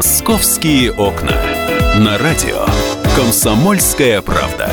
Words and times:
«Московские 0.00 0.92
окна». 0.92 1.36
На 1.98 2.16
радио 2.16 2.64
«Комсомольская 3.14 4.22
правда». 4.22 4.70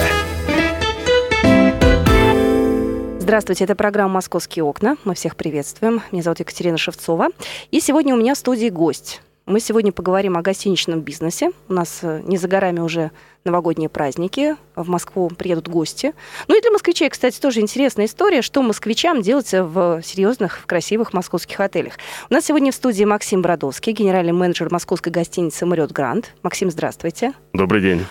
Здравствуйте, 3.19 3.65
это 3.65 3.75
программа 3.75 4.13
«Московские 4.13 4.63
окна». 4.63 4.95
Мы 5.03 5.15
всех 5.15 5.35
приветствуем. 5.35 6.01
Меня 6.13 6.23
зовут 6.23 6.39
Екатерина 6.39 6.77
Шевцова. 6.77 7.27
И 7.71 7.81
сегодня 7.81 8.15
у 8.15 8.17
меня 8.17 8.35
в 8.35 8.37
студии 8.37 8.69
гость. 8.69 9.21
Мы 9.47 9.61
сегодня 9.61 9.93
поговорим 9.93 10.35
о 10.37 10.41
гостиничном 10.41 10.99
бизнесе. 10.99 11.51
У 11.69 11.73
нас 11.73 11.99
э, 12.01 12.21
не 12.25 12.35
за 12.35 12.49
горами 12.49 12.81
уже 12.81 13.11
новогодние 13.45 13.87
праздники. 13.87 14.57
В 14.75 14.89
Москву 14.89 15.29
приедут 15.29 15.69
гости. 15.69 16.13
Ну 16.49 16.57
и 16.57 16.61
для 16.61 16.69
москвичей, 16.69 17.09
кстати, 17.09 17.39
тоже 17.39 17.61
интересная 17.61 18.07
история, 18.07 18.41
что 18.41 18.61
москвичам 18.61 19.21
делать 19.21 19.53
в 19.53 20.01
серьезных, 20.03 20.59
в 20.59 20.65
красивых 20.65 21.13
московских 21.13 21.61
отелях. 21.61 21.93
У 22.29 22.33
нас 22.33 22.43
сегодня 22.43 22.73
в 22.73 22.75
студии 22.75 23.05
Максим 23.05 23.41
Бродовский, 23.41 23.93
генеральный 23.93 24.33
менеджер 24.33 24.67
московской 24.69 25.13
гостиницы 25.13 25.65
«Марриott 25.65 25.93
Гранд». 25.93 26.35
Максим, 26.43 26.69
здравствуйте. 26.69 27.31
Добрый 27.53 27.81
день. 27.81 28.05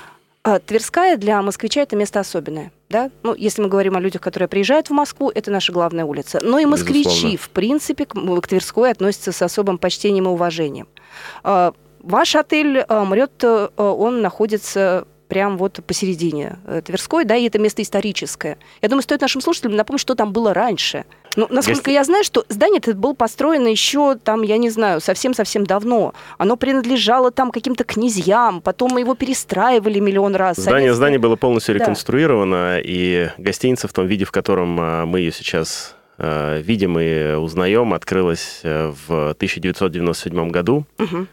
А, 0.47 0.61
Тверская 0.61 1.17
для 1.17 1.43
москвича 1.43 1.81
это 1.81 1.97
место 1.97 2.21
особенное. 2.21 2.71
Да? 2.89 3.11
Ну, 3.25 3.35
если 3.35 3.63
мы 3.63 3.69
говорим 3.69 3.97
о 3.97 4.01
людях, 4.01 4.23
которые 4.23 4.49
приезжают 4.49 4.87
в 4.87 4.93
Москву, 4.93 5.29
это 5.35 5.51
наша 5.51 5.73
главная 5.73 6.05
улица. 6.05 6.39
Но 6.41 6.61
и 6.61 6.65
москвичи, 6.67 7.09
Безусловно. 7.09 7.39
в 7.39 7.51
принципе, 7.51 8.07
к, 8.07 8.15
к 8.15 8.47
Тверской 8.47 8.93
относятся 8.93 9.33
с 9.33 9.43
особым 9.43 9.77
почтением 9.77 10.27
и 10.27 10.29
уважением. 10.29 10.87
А, 11.43 11.73
ваш 11.99 12.37
отель 12.37 12.79
а, 12.79 13.05
Мрет, 13.05 13.43
он 13.43 14.23
находится 14.23 15.09
прям 15.27 15.57
вот 15.57 15.81
посередине 15.85 16.61
э, 16.65 16.81
Тверской, 16.81 17.25
да, 17.25 17.35
и 17.35 17.49
это 17.49 17.59
место 17.59 17.83
историческое. 17.83 18.57
Я 18.81 18.89
думаю, 18.89 19.03
стоит 19.03 19.23
нашим 19.23 19.41
слушателям 19.41 19.75
напомнить, 19.75 20.01
что 20.01 20.15
там 20.15 20.33
было 20.33 20.55
раньше. 20.55 21.07
Ну, 21.37 21.47
насколько 21.51 21.91
Есть... 21.91 21.99
я 21.99 22.05
знаю, 22.05 22.25
что 22.25 22.45
здание 22.49 22.79
это 22.79 22.95
было 22.95 23.13
построено 23.13 23.69
еще 23.69 24.17
там, 24.17 24.43
я 24.43 24.57
не 24.57 24.71
знаю, 24.71 25.01
совсем-совсем 25.01 25.65
давно. 25.65 26.15
Оно 26.39 26.57
принадлежало 26.57 27.31
там 27.31 27.51
каким-то 27.51 27.85
князьям, 27.85 28.61
потом 28.61 28.93
мы 28.93 29.01
его 29.01 29.15
перестраивали 29.15 29.99
миллион 29.99 30.35
раз. 30.35 30.57
Здание, 30.57 30.95
здание 30.95 31.19
было 31.19 31.37
полностью 31.37 31.75
реконструировано, 31.75 32.77
да. 32.77 32.81
и 32.83 33.29
гостиница 33.39 33.89
в 33.89 33.93
том 33.93 34.07
виде, 34.07 34.25
в 34.25 34.33
котором 34.33 34.79
а, 34.81 35.07
мы 35.07 35.21
ее 35.21 35.33
сейчас 35.33 35.95
а, 36.19 36.59
видим 36.61 36.99
и 36.99 37.35
узнаем, 37.35 37.93
открылась 37.95 38.61
э, 38.63 38.93
в 39.07 39.31
1997 39.31 40.49
году. 40.51 40.87
Угу. 40.99 41.27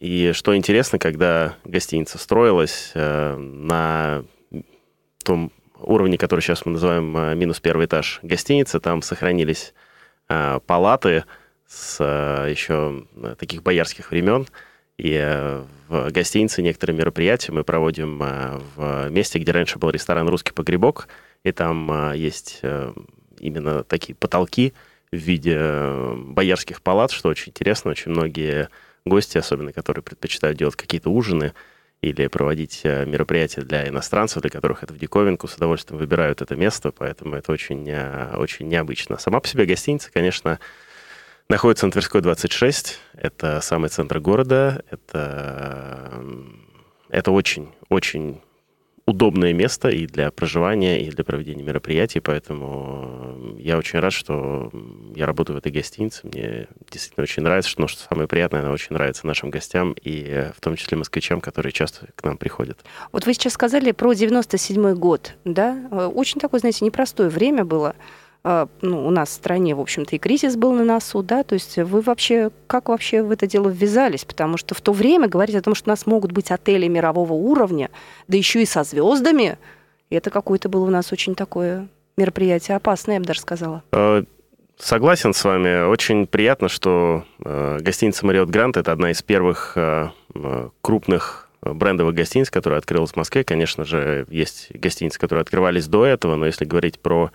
И 0.00 0.32
что 0.32 0.56
интересно, 0.56 0.98
когда 0.98 1.56
гостиница 1.64 2.16
строилась 2.16 2.90
э, 2.94 3.36
на 3.36 4.24
том 5.22 5.52
уровне, 5.82 6.18
который 6.18 6.40
сейчас 6.40 6.66
мы 6.66 6.72
называем 6.72 7.16
э, 7.16 7.34
минус 7.34 7.60
первый 7.60 7.86
этаж 7.86 8.20
гостиницы, 8.22 8.80
там 8.80 9.02
сохранились 9.02 9.74
э, 10.28 10.60
палаты 10.66 11.24
с 11.66 12.02
еще 12.02 13.04
таких 13.38 13.62
боярских 13.62 14.10
времен. 14.10 14.46
И 14.98 15.16
в 15.88 16.10
гостинице 16.10 16.62
некоторые 16.62 16.96
мероприятия 16.98 17.52
мы 17.52 17.64
проводим 17.64 18.18
в 18.18 19.08
месте, 19.08 19.38
где 19.38 19.52
раньше 19.52 19.78
был 19.78 19.90
ресторан 19.90 20.28
«Русский 20.28 20.52
погребок», 20.52 21.08
и 21.42 21.52
там 21.52 22.12
есть 22.12 22.60
именно 23.38 23.84
такие 23.84 24.14
потолки 24.14 24.74
в 25.10 25.16
виде 25.16 25.58
боярских 26.16 26.82
палат, 26.82 27.12
что 27.12 27.30
очень 27.30 27.50
интересно. 27.50 27.92
Очень 27.92 28.10
многие 28.10 28.68
гости, 29.04 29.38
особенно 29.38 29.72
которые 29.72 30.02
предпочитают 30.02 30.58
делать 30.58 30.76
какие-то 30.76 31.10
ужины 31.10 31.54
или 32.02 32.28
проводить 32.28 32.80
э, 32.84 33.04
мероприятия 33.04 33.60
для 33.60 33.86
иностранцев, 33.88 34.40
для 34.40 34.50
которых 34.50 34.82
это 34.82 34.94
в 34.94 34.98
диковинку, 34.98 35.48
с 35.48 35.56
удовольствием 35.56 35.98
выбирают 35.98 36.40
это 36.40 36.56
место, 36.56 36.92
поэтому 36.92 37.34
это 37.36 37.52
очень, 37.52 37.88
э, 37.88 38.36
очень 38.36 38.68
необычно. 38.68 39.18
Сама 39.18 39.40
по 39.40 39.48
себе 39.48 39.66
гостиница, 39.66 40.10
конечно, 40.10 40.58
находится 41.48 41.86
на 41.86 41.92
Тверской 41.92 42.22
26, 42.22 42.98
это 43.14 43.60
самый 43.60 43.90
центр 43.90 44.18
города, 44.18 44.82
это, 44.90 46.24
это 47.10 47.30
очень, 47.32 47.70
очень 47.90 48.40
удобное 49.10 49.52
место 49.52 49.88
и 49.88 50.06
для 50.06 50.30
проживания, 50.30 51.00
и 51.04 51.10
для 51.10 51.24
проведения 51.24 51.62
мероприятий, 51.62 52.20
поэтому 52.20 53.56
я 53.58 53.76
очень 53.76 53.98
рад, 53.98 54.12
что 54.12 54.70
я 55.14 55.26
работаю 55.26 55.56
в 55.56 55.58
этой 55.58 55.72
гостинице. 55.72 56.20
Мне 56.26 56.68
действительно 56.90 57.24
очень 57.24 57.42
нравится, 57.42 57.68
что, 57.70 57.80
ну, 57.82 57.88
что 57.88 58.02
самое 58.08 58.28
приятное, 58.28 58.60
она 58.60 58.70
очень 58.70 58.94
нравится 58.94 59.26
нашим 59.26 59.50
гостям, 59.50 59.94
и 60.02 60.50
в 60.56 60.60
том 60.60 60.76
числе 60.76 60.96
москвичам, 60.96 61.40
которые 61.40 61.72
часто 61.72 62.06
к 62.14 62.24
нам 62.24 62.38
приходят. 62.38 62.78
Вот 63.12 63.26
вы 63.26 63.34
сейчас 63.34 63.54
сказали 63.54 63.92
про 63.92 64.14
97 64.14 64.94
год, 64.94 65.34
да? 65.44 65.88
Очень 66.14 66.40
такое, 66.40 66.60
знаете, 66.60 66.84
непростое 66.84 67.28
время 67.28 67.64
было. 67.64 67.96
А, 68.42 68.68
ну, 68.80 69.06
у 69.06 69.10
нас 69.10 69.28
в 69.28 69.32
стране, 69.32 69.74
в 69.74 69.80
общем-то, 69.80 70.16
и 70.16 70.18
кризис 70.18 70.56
был 70.56 70.72
на 70.72 70.84
носу, 70.84 71.22
да, 71.22 71.42
то 71.42 71.54
есть 71.54 71.76
вы 71.76 72.00
вообще, 72.00 72.50
как 72.66 72.88
вообще 72.88 73.22
в 73.22 73.30
это 73.30 73.46
дело 73.46 73.68
ввязались? 73.68 74.24
Потому 74.24 74.56
что 74.56 74.74
в 74.74 74.80
то 74.80 74.92
время 74.92 75.28
говорить 75.28 75.56
о 75.56 75.62
том, 75.62 75.74
что 75.74 75.90
у 75.90 75.92
нас 75.92 76.06
могут 76.06 76.32
быть 76.32 76.50
отели 76.50 76.86
мирового 76.88 77.34
уровня, 77.34 77.90
да 78.28 78.38
еще 78.38 78.62
и 78.62 78.66
со 78.66 78.82
звездами, 78.82 79.58
это 80.08 80.30
какое-то 80.30 80.70
было 80.70 80.86
у 80.86 80.90
нас 80.90 81.12
очень 81.12 81.34
такое 81.34 81.88
мероприятие 82.16 82.76
опасное, 82.78 83.16
я 83.16 83.20
бы 83.20 83.26
даже 83.26 83.40
сказала. 83.40 83.82
А, 83.92 84.24
согласен 84.78 85.34
с 85.34 85.44
вами. 85.44 85.86
Очень 85.86 86.26
приятно, 86.26 86.68
что 86.68 87.24
э, 87.44 87.78
гостиница 87.80 88.24
Marriott 88.24 88.48
Grand 88.48 88.78
это 88.78 88.92
одна 88.92 89.10
из 89.10 89.22
первых 89.22 89.76
крупных 90.80 91.50
брендовых 91.62 92.14
гостиниц, 92.14 92.50
которая 92.50 92.78
открылась 92.78 93.10
в 93.10 93.16
Москве. 93.16 93.44
Конечно 93.44 93.84
же, 93.84 94.26
есть 94.30 94.68
гостиницы, 94.72 95.18
которые 95.18 95.42
открывались 95.42 95.88
до 95.88 96.06
этого, 96.06 96.36
но 96.36 96.46
если 96.46 96.64
говорить 96.64 97.00
про 97.00 97.32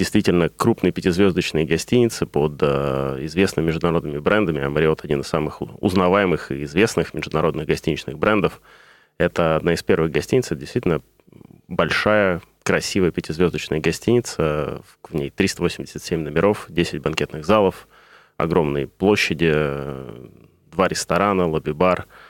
действительно 0.00 0.48
крупные 0.48 0.92
пятизвездочные 0.92 1.66
гостиницы 1.66 2.24
под 2.24 2.54
э, 2.62 3.18
известными 3.26 3.66
международными 3.66 4.18
брендами. 4.18 4.62
А 4.62 4.96
один 5.02 5.20
из 5.20 5.26
самых 5.26 5.60
узнаваемых 5.60 6.52
и 6.52 6.64
известных 6.64 7.12
международных 7.12 7.66
гостиничных 7.66 8.18
брендов. 8.18 8.62
Это 9.18 9.56
одна 9.56 9.74
из 9.74 9.82
первых 9.82 10.10
гостиниц, 10.10 10.46
это 10.46 10.56
действительно 10.56 11.02
большая, 11.68 12.40
красивая 12.62 13.10
пятизвездочная 13.10 13.80
гостиница. 13.80 14.80
В 15.02 15.14
ней 15.14 15.28
387 15.28 16.18
номеров, 16.18 16.64
10 16.70 17.02
банкетных 17.02 17.44
залов, 17.44 17.86
огромные 18.38 18.86
площади, 18.86 19.52
два 20.72 20.88
ресторана, 20.88 21.46
лобби-бар– 21.46 22.06
Э, 22.16 22.29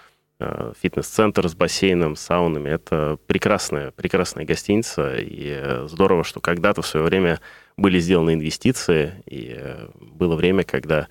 фитнес-центр 0.81 1.49
с 1.49 1.55
бассейном, 1.55 2.17
саунами. 2.17 2.69
Это 2.69 3.19
прекрасная, 3.27 3.91
прекрасная 3.91 4.45
гостиница, 4.45 5.17
и 5.17 5.49
э, 5.61 5.87
здорово, 5.89 6.25
что 6.25 6.41
когда-то 6.41 6.83
в 6.83 6.87
свое 6.87 7.07
время 7.07 7.41
были 7.77 7.99
сделаны 7.99 8.35
инвестиции, 8.35 9.23
и 9.27 9.55
э, 9.57 9.89
было 10.01 10.37
время, 10.37 10.65
когда 10.65 11.09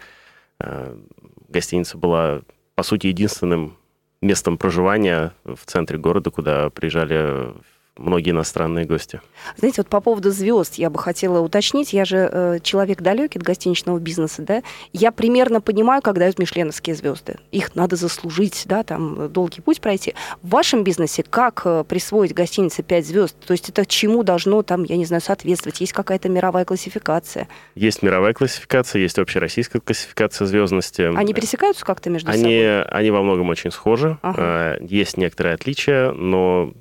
гостиница 1.47 1.97
была, 1.97 2.41
по 2.75 2.83
сути, 2.83 3.07
единственным 3.07 3.77
местом 4.21 4.57
проживания 4.57 5.33
в 5.45 5.59
центре 5.65 5.97
города, 5.97 6.31
куда 6.31 6.69
приезжали 6.69 7.53
многие 7.99 8.31
иностранные 8.31 8.85
гости. 8.85 9.21
Знаете, 9.57 9.81
вот 9.81 9.87
по 9.87 10.01
поводу 10.01 10.31
звезд 10.31 10.75
я 10.75 10.89
бы 10.89 10.99
хотела 10.99 11.39
уточнить. 11.41 11.93
Я 11.93 12.05
же 12.05 12.29
э, 12.31 12.59
человек 12.61 13.01
далекий 13.01 13.39
от 13.39 13.43
гостиничного 13.43 13.99
бизнеса, 13.99 14.41
да. 14.41 14.63
Я 14.93 15.11
примерно 15.11 15.61
понимаю, 15.61 16.01
как 16.01 16.17
дают 16.17 16.39
мишленовские 16.39 16.95
звезды. 16.95 17.37
Их 17.51 17.75
надо 17.75 17.95
заслужить, 17.95 18.63
да, 18.65 18.83
там 18.83 19.31
долгий 19.31 19.61
путь 19.61 19.81
пройти. 19.81 20.15
В 20.41 20.49
вашем 20.49 20.83
бизнесе 20.83 21.23
как 21.23 21.61
э, 21.65 21.83
присвоить 21.87 22.33
гостинице 22.33 22.83
5 22.83 23.05
звезд? 23.05 23.35
То 23.45 23.51
есть 23.51 23.69
это 23.69 23.85
чему 23.85 24.23
должно 24.23 24.63
там, 24.63 24.83
я 24.83 24.97
не 24.97 25.05
знаю, 25.05 25.21
соответствовать? 25.21 25.81
Есть 25.81 25.93
какая-то 25.93 26.29
мировая 26.29 26.65
классификация? 26.65 27.47
Есть 27.75 28.01
мировая 28.01 28.33
классификация, 28.33 29.01
есть 29.01 29.19
общероссийская 29.19 29.81
классификация 29.81 30.45
звездности. 30.45 31.01
Они 31.01 31.33
пересекаются 31.33 31.85
как-то 31.85 32.09
между 32.09 32.31
они, 32.31 32.41
собой? 32.41 32.83
Они 32.83 33.11
во 33.11 33.21
многом 33.21 33.49
очень 33.49 33.71
схожи. 33.71 34.17
Ага. 34.21 34.77
Э, 34.79 34.85
есть 34.85 35.17
некоторые 35.17 35.55
отличия, 35.55 36.11
но 36.11 36.73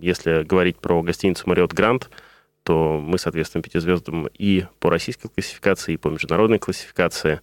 если 0.00 0.42
говорить 0.42 0.78
про 0.78 1.02
гостиницу 1.02 1.46
Marriott 1.46 1.74
Grand, 1.74 2.04
то 2.62 3.00
мы, 3.00 3.18
соответственно, 3.18 3.62
пятизвездам 3.62 4.28
и 4.38 4.64
по 4.78 4.90
российской 4.90 5.28
классификации, 5.28 5.94
и 5.94 5.96
по 5.96 6.08
международной 6.08 6.58
классификации. 6.58 7.40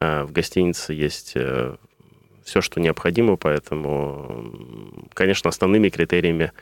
А, 0.00 0.24
в 0.24 0.32
гостинице 0.32 0.92
есть 0.92 1.32
э, 1.34 1.76
все, 2.44 2.60
что 2.60 2.80
необходимо, 2.80 3.36
поэтому, 3.36 5.04
конечно, 5.14 5.48
основными 5.48 5.88
критериями 5.88 6.52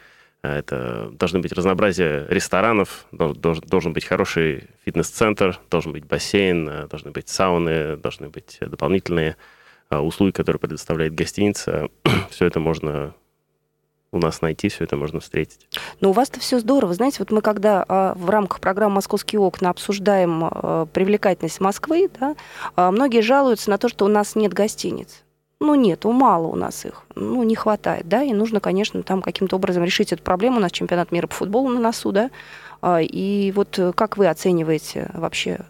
э, 0.42 0.58
это 0.58 1.10
должны 1.12 1.40
быть 1.40 1.52
разнообразие 1.52 2.26
ресторанов, 2.28 3.06
должен 3.12 3.92
быть 3.92 4.04
хороший 4.04 4.68
фитнес-центр, 4.84 5.58
должен 5.70 5.92
быть 5.92 6.06
бассейн, 6.06 6.68
э, 6.68 6.86
должны 6.86 7.10
быть 7.10 7.28
сауны, 7.28 7.96
должны 7.96 8.28
быть 8.28 8.58
дополнительные 8.60 9.36
услуги, 9.90 10.32
которые 10.32 10.58
предоставляет 10.58 11.14
гостиница. 11.14 11.88
Все 12.30 12.46
это 12.46 12.58
можно 12.58 13.14
у 14.12 14.18
нас 14.18 14.40
найти, 14.40 14.68
все 14.68 14.84
это 14.84 14.96
можно 14.96 15.20
встретить. 15.20 15.68
Но 16.00 16.10
у 16.10 16.12
вас-то 16.12 16.40
все 16.40 16.58
здорово. 16.58 16.94
Знаете, 16.94 17.16
вот 17.20 17.30
мы 17.30 17.40
когда 17.40 17.84
а, 17.86 18.14
в 18.14 18.30
рамках 18.30 18.60
программы 18.60 18.96
«Московские 18.96 19.40
окна» 19.40 19.70
обсуждаем 19.70 20.44
а, 20.44 20.86
привлекательность 20.86 21.60
Москвы, 21.60 22.08
да, 22.18 22.36
а, 22.76 22.90
многие 22.90 23.20
жалуются 23.20 23.70
на 23.70 23.78
то, 23.78 23.88
что 23.88 24.04
у 24.04 24.08
нас 24.08 24.34
нет 24.36 24.52
гостиниц. 24.52 25.22
Ну, 25.58 25.74
нет, 25.74 26.04
мало 26.04 26.48
у 26.48 26.54
нас 26.54 26.84
их, 26.84 27.04
ну, 27.14 27.42
не 27.42 27.54
хватает, 27.54 28.06
да, 28.06 28.22
и 28.22 28.34
нужно, 28.34 28.60
конечно, 28.60 29.02
там 29.02 29.22
каким-то 29.22 29.56
образом 29.56 29.84
решить 29.84 30.12
эту 30.12 30.22
проблему. 30.22 30.58
У 30.58 30.60
нас 30.60 30.70
чемпионат 30.70 31.12
мира 31.12 31.26
по 31.26 31.34
футболу 31.34 31.70
на 31.70 31.80
носу, 31.80 32.12
да, 32.12 32.30
и 33.00 33.52
вот 33.56 33.80
как 33.94 34.18
вы 34.18 34.28
оцениваете 34.28 35.10
вообще 35.14 35.60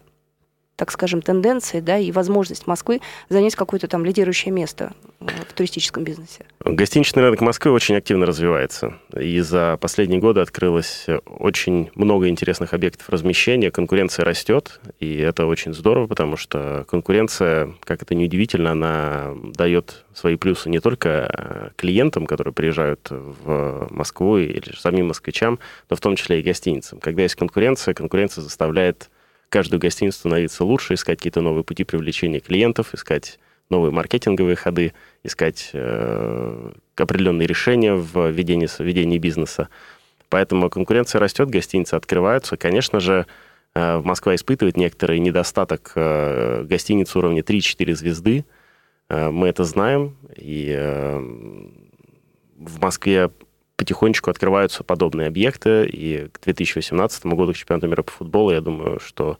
так 0.77 0.91
скажем, 0.91 1.23
тенденции, 1.23 1.79
да, 1.79 1.97
и 1.97 2.11
возможность 2.11 2.67
Москвы 2.67 3.01
занять 3.29 3.55
какое-то 3.55 3.87
там 3.87 4.05
лидирующее 4.05 4.53
место 4.53 4.93
в 5.19 5.53
туристическом 5.53 6.03
бизнесе? 6.03 6.45
Гостиничный 6.63 7.23
рынок 7.23 7.41
Москвы 7.41 7.71
очень 7.71 7.95
активно 7.95 8.27
развивается. 8.27 8.93
И 9.19 9.39
за 9.39 9.77
последние 9.81 10.21
годы 10.21 10.39
открылось 10.41 11.07
очень 11.25 11.89
много 11.95 12.29
интересных 12.29 12.75
объектов 12.75 13.09
размещения. 13.09 13.71
Конкуренция 13.71 14.23
растет, 14.23 14.79
и 14.99 15.17
это 15.17 15.47
очень 15.47 15.73
здорово, 15.73 16.05
потому 16.05 16.37
что 16.37 16.85
конкуренция, 16.87 17.73
как 17.83 18.03
это 18.03 18.13
неудивительно, 18.13 18.71
она 18.71 19.33
дает 19.55 20.05
свои 20.13 20.35
плюсы 20.35 20.69
не 20.69 20.79
только 20.79 21.73
клиентам, 21.75 22.27
которые 22.27 22.53
приезжают 22.53 23.07
в 23.09 23.87
Москву 23.89 24.37
или 24.37 24.75
самим 24.77 25.07
москвичам, 25.07 25.57
но 25.89 25.95
в 25.95 26.01
том 26.01 26.15
числе 26.15 26.39
и 26.39 26.43
гостиницам. 26.43 26.99
Когда 26.99 27.23
есть 27.23 27.35
конкуренция, 27.35 27.95
конкуренция 27.95 28.43
заставляет 28.43 29.09
каждую 29.49 29.79
гостиницу 29.79 30.19
становиться 30.19 30.63
лучше, 30.63 30.93
искать 30.95 31.17
какие-то 31.17 31.41
новые 31.41 31.63
пути 31.63 31.83
привлечения 31.83 32.39
клиентов, 32.39 32.93
искать 32.93 33.39
новые 33.69 33.91
маркетинговые 33.91 34.55
ходы, 34.55 34.93
искать 35.23 35.71
э, 35.73 36.71
определенные 36.95 37.47
решения 37.47 37.93
в 37.93 38.29
ведении, 38.29 38.67
в 38.67 38.79
ведении 38.79 39.17
бизнеса. 39.17 39.69
Поэтому 40.29 40.69
конкуренция 40.69 41.19
растет, 41.19 41.49
гостиницы 41.49 41.95
открываются. 41.95 42.57
Конечно 42.57 42.99
же, 42.99 43.25
э, 43.75 44.01
Москва 44.03 44.35
испытывает 44.35 44.77
некоторый 44.77 45.19
недостаток 45.19 45.91
э, 45.95 46.63
гостиниц 46.63 47.15
уровня 47.15 47.41
3-4 47.41 47.95
звезды. 47.95 48.45
Э, 49.09 49.29
мы 49.29 49.47
это 49.47 49.63
знаем, 49.63 50.17
и 50.35 50.73
э, 50.77 51.17
в 52.57 52.81
Москве 52.81 53.31
потихонечку 53.77 54.29
открываются 54.29 54.83
подобные 54.83 55.27
объекты, 55.27 55.85
и 55.85 56.27
к 56.27 56.41
2018 56.43 57.25
году, 57.27 57.53
к 57.53 57.55
чемпионату 57.55 57.87
мира 57.87 58.03
по 58.03 58.11
футболу, 58.11 58.51
я 58.51 58.59
думаю, 58.59 58.99
что 58.99 59.37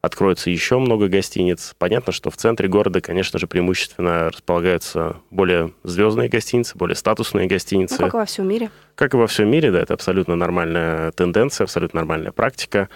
откроется 0.00 0.50
еще 0.50 0.78
много 0.78 1.08
гостиниц. 1.08 1.74
Понятно, 1.78 2.12
что 2.12 2.30
в 2.30 2.36
центре 2.36 2.68
города, 2.68 3.00
конечно 3.00 3.38
же, 3.38 3.46
преимущественно 3.46 4.30
располагаются 4.30 5.16
более 5.30 5.72
звездные 5.82 6.28
гостиницы, 6.28 6.76
более 6.76 6.96
статусные 6.96 7.46
гостиницы. 7.46 7.96
Ну, 8.00 8.06
как 8.06 8.14
и 8.14 8.16
во 8.18 8.24
всем 8.24 8.48
мире. 8.48 8.70
Как 8.94 9.14
и 9.14 9.16
во 9.16 9.26
всем 9.26 9.48
мире, 9.48 9.70
да, 9.70 9.80
это 9.80 9.94
абсолютно 9.94 10.36
нормальная 10.36 11.10
тенденция, 11.12 11.64
абсолютно 11.64 12.00
нормальная 12.00 12.32
практика. 12.32 12.88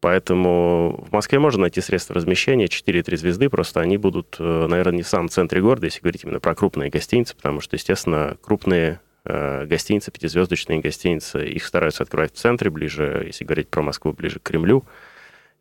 Поэтому 0.00 1.06
в 1.08 1.12
Москве 1.12 1.38
можно 1.38 1.62
найти 1.62 1.80
средства 1.80 2.14
размещения 2.14 2.66
4-3 2.66 3.16
звезды, 3.16 3.48
просто 3.48 3.80
они 3.80 3.96
будут, 3.96 4.36
э, 4.38 4.66
наверное, 4.68 4.96
не 4.96 5.02
в 5.02 5.08
самом 5.08 5.30
центре 5.30 5.62
города, 5.62 5.86
если 5.86 6.00
говорить 6.00 6.24
именно 6.24 6.40
про 6.40 6.54
крупные 6.54 6.90
гостиницы, 6.90 7.34
потому 7.34 7.60
что, 7.60 7.76
естественно, 7.76 8.36
крупные 8.42 9.00
гостиницы, 9.24 10.10
пятизвездочные 10.10 10.80
гостиницы, 10.80 11.46
их 11.46 11.64
стараются 11.64 12.02
открывать 12.02 12.34
в 12.34 12.36
центре, 12.36 12.70
ближе, 12.70 13.22
если 13.26 13.44
говорить 13.44 13.68
про 13.68 13.82
Москву, 13.82 14.12
ближе 14.12 14.38
к 14.38 14.42
Кремлю. 14.42 14.84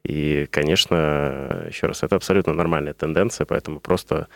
И, 0.03 0.47
конечно, 0.51 1.65
еще 1.67 1.87
раз, 1.87 2.03
это 2.03 2.15
абсолютно 2.17 2.53
нормальная 2.53 2.93
тенденция, 2.93 3.45
поэтому 3.45 3.79
просто, 3.79 4.27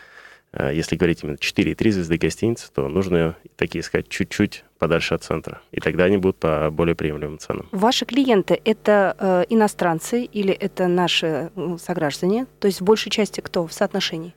э, 0.52 0.70
если 0.74 0.96
говорить 0.96 1.22
именно 1.22 1.36
4,3 1.36 1.90
звезды 1.90 2.16
гостиницы, 2.16 2.72
то 2.72 2.88
нужно 2.88 3.36
такие 3.56 3.82
искать 3.82 4.08
чуть-чуть 4.08 4.64
подальше 4.78 5.14
от 5.14 5.24
центра. 5.24 5.60
И 5.72 5.80
тогда 5.80 6.04
они 6.04 6.16
будут 6.16 6.38
по 6.38 6.70
более 6.70 6.94
приемлемым 6.94 7.38
ценам. 7.38 7.68
Ваши 7.70 8.06
клиенты— 8.06 8.58
это 8.64 9.14
э, 9.18 9.44
иностранцы 9.50 10.24
или 10.24 10.54
это 10.54 10.86
наши 10.88 11.50
сограждане? 11.78 12.46
То 12.60 12.66
есть 12.66 12.80
в 12.80 12.84
большей 12.84 13.10
части 13.10 13.42
кто 13.42 13.66
в 13.66 13.72
соотношении? 13.72 14.34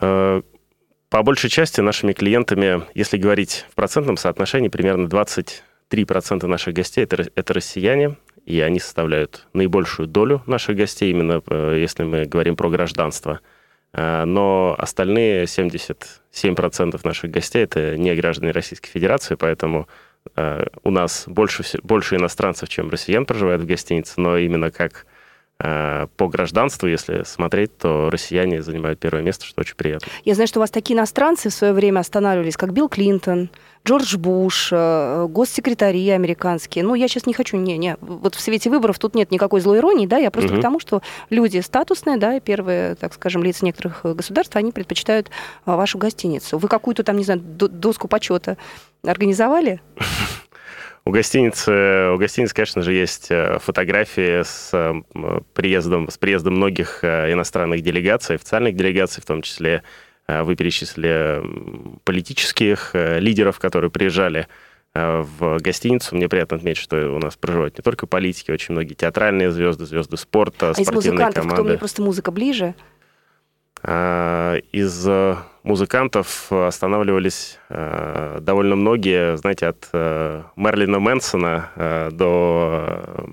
Э, 0.00 0.40
по 1.12 1.22
большей 1.22 1.50
части 1.50 1.82
нашими 1.82 2.14
клиентами, 2.14 2.84
если 2.94 3.18
говорить 3.18 3.66
в 3.70 3.74
процентном 3.74 4.16
соотношении, 4.16 4.68
примерно 4.68 5.08
23% 5.08 6.46
наших 6.46 6.72
гостей 6.72 7.04
это, 7.04 7.28
это 7.34 7.52
россияне, 7.52 8.16
и 8.46 8.58
они 8.62 8.80
составляют 8.80 9.46
наибольшую 9.52 10.08
долю 10.08 10.42
наших 10.46 10.74
гостей, 10.74 11.10
именно 11.10 11.42
э, 11.46 11.76
если 11.78 12.04
мы 12.04 12.24
говорим 12.24 12.56
про 12.56 12.70
гражданство. 12.70 13.40
Э, 13.92 14.24
но 14.24 14.74
остальные 14.78 15.44
77% 15.44 17.00
наших 17.04 17.30
гостей– 17.30 17.62
это 17.64 17.98
не 17.98 18.14
граждане 18.14 18.52
Российской 18.52 18.88
Федерации, 18.88 19.34
поэтому 19.34 19.88
э, 20.34 20.64
у 20.82 20.90
нас 20.90 21.24
больше, 21.26 21.62
больше 21.82 22.16
иностранцев, 22.16 22.70
чем 22.70 22.88
россиян 22.88 23.26
проживает 23.26 23.60
в 23.60 23.66
гостинице, 23.66 24.14
но 24.16 24.38
именно 24.38 24.70
как 24.70 25.04
по 25.62 26.28
гражданству, 26.28 26.88
если 26.88 27.22
смотреть, 27.24 27.76
то 27.78 28.10
россияне 28.10 28.62
занимают 28.62 28.98
первое 28.98 29.22
место, 29.22 29.46
что 29.46 29.60
очень 29.60 29.76
приятно. 29.76 30.08
Я 30.24 30.34
знаю, 30.34 30.48
что 30.48 30.58
у 30.58 30.62
вас 30.62 30.70
такие 30.70 30.96
иностранцы 30.96 31.50
в 31.50 31.54
свое 31.54 31.72
время 31.72 32.00
останавливались, 32.00 32.56
как 32.56 32.72
Билл 32.72 32.88
Клинтон, 32.88 33.48
Джордж 33.84 34.16
Буш, 34.16 34.68
э, 34.72 35.26
госсекретари 35.28 36.08
американские. 36.10 36.84
Ну, 36.84 36.94
я 36.94 37.08
сейчас 37.08 37.26
не 37.26 37.34
хочу, 37.34 37.56
не, 37.56 37.76
не, 37.78 37.96
вот 38.00 38.34
в 38.34 38.40
свете 38.40 38.70
выборов 38.70 38.98
тут 38.98 39.14
нет 39.14 39.30
никакой 39.30 39.60
злой 39.60 39.78
иронии, 39.78 40.06
да, 40.06 40.18
я 40.18 40.30
просто 40.30 40.52
угу. 40.52 40.60
к 40.60 40.62
тому, 40.62 40.80
что 40.80 41.02
люди 41.30 41.58
статусные, 41.58 42.16
да, 42.16 42.38
первые, 42.38 42.94
так 42.94 43.12
скажем, 43.14 43.42
лица 43.42 43.64
некоторых 43.64 44.02
государств, 44.04 44.54
они 44.56 44.70
предпочитают 44.70 45.28
э, 45.28 45.30
вашу 45.74 45.98
гостиницу. 45.98 46.58
Вы 46.58 46.68
какую-то 46.68 47.02
там, 47.02 47.16
не 47.16 47.24
знаю, 47.24 47.40
доску 47.40 48.06
почета 48.06 48.56
организовали? 49.04 49.80
У 51.04 51.10
гостиницы, 51.10 52.10
у 52.14 52.16
гостиницы, 52.16 52.54
конечно 52.54 52.82
же, 52.82 52.92
есть 52.92 53.26
э, 53.30 53.58
фотографии 53.58 54.42
с 54.44 54.70
приездом, 55.52 56.08
с 56.08 56.16
приездом 56.16 56.54
многих 56.54 57.02
э, 57.02 57.32
иностранных 57.32 57.80
делегаций, 57.80 58.36
официальных 58.36 58.76
делегаций, 58.76 59.20
в 59.20 59.26
том 59.26 59.42
числе 59.42 59.82
э, 60.28 60.44
вы 60.44 60.54
перечислили 60.54 61.42
политических 62.04 62.94
лидеров, 62.94 63.58
которые 63.58 63.90
приезжали 63.90 64.46
в 64.94 65.58
гостиницу. 65.58 66.14
Мне 66.14 66.28
приятно 66.28 66.58
отметить, 66.58 66.82
что 66.82 67.14
у 67.14 67.18
нас 67.18 67.34
проживают 67.34 67.78
не 67.78 67.82
только 67.82 68.06
политики, 68.06 68.50
очень 68.50 68.74
многие 68.74 68.92
театральные 68.92 69.50
звезды, 69.50 69.86
звезды 69.86 70.18
спорта, 70.18 70.70
а 70.70 70.74
спортивные 70.74 71.00
из 71.00 71.06
музыкантов, 71.08 71.34
команды. 71.34 71.54
кто 71.54 71.64
мне 71.64 71.78
просто 71.78 72.02
музыка 72.02 72.30
ближе? 72.30 72.74
А, 73.84 74.58
из 74.70 75.06
э, 75.08 75.34
музыкантов 75.64 76.52
останавливались 76.52 77.58
э, 77.68 78.38
довольно 78.40 78.76
многие, 78.76 79.36
знаете, 79.36 79.66
от 79.66 79.88
э, 79.92 80.42
Мерлина 80.54 81.00
Мэнсона 81.00 82.10
до 82.12 83.26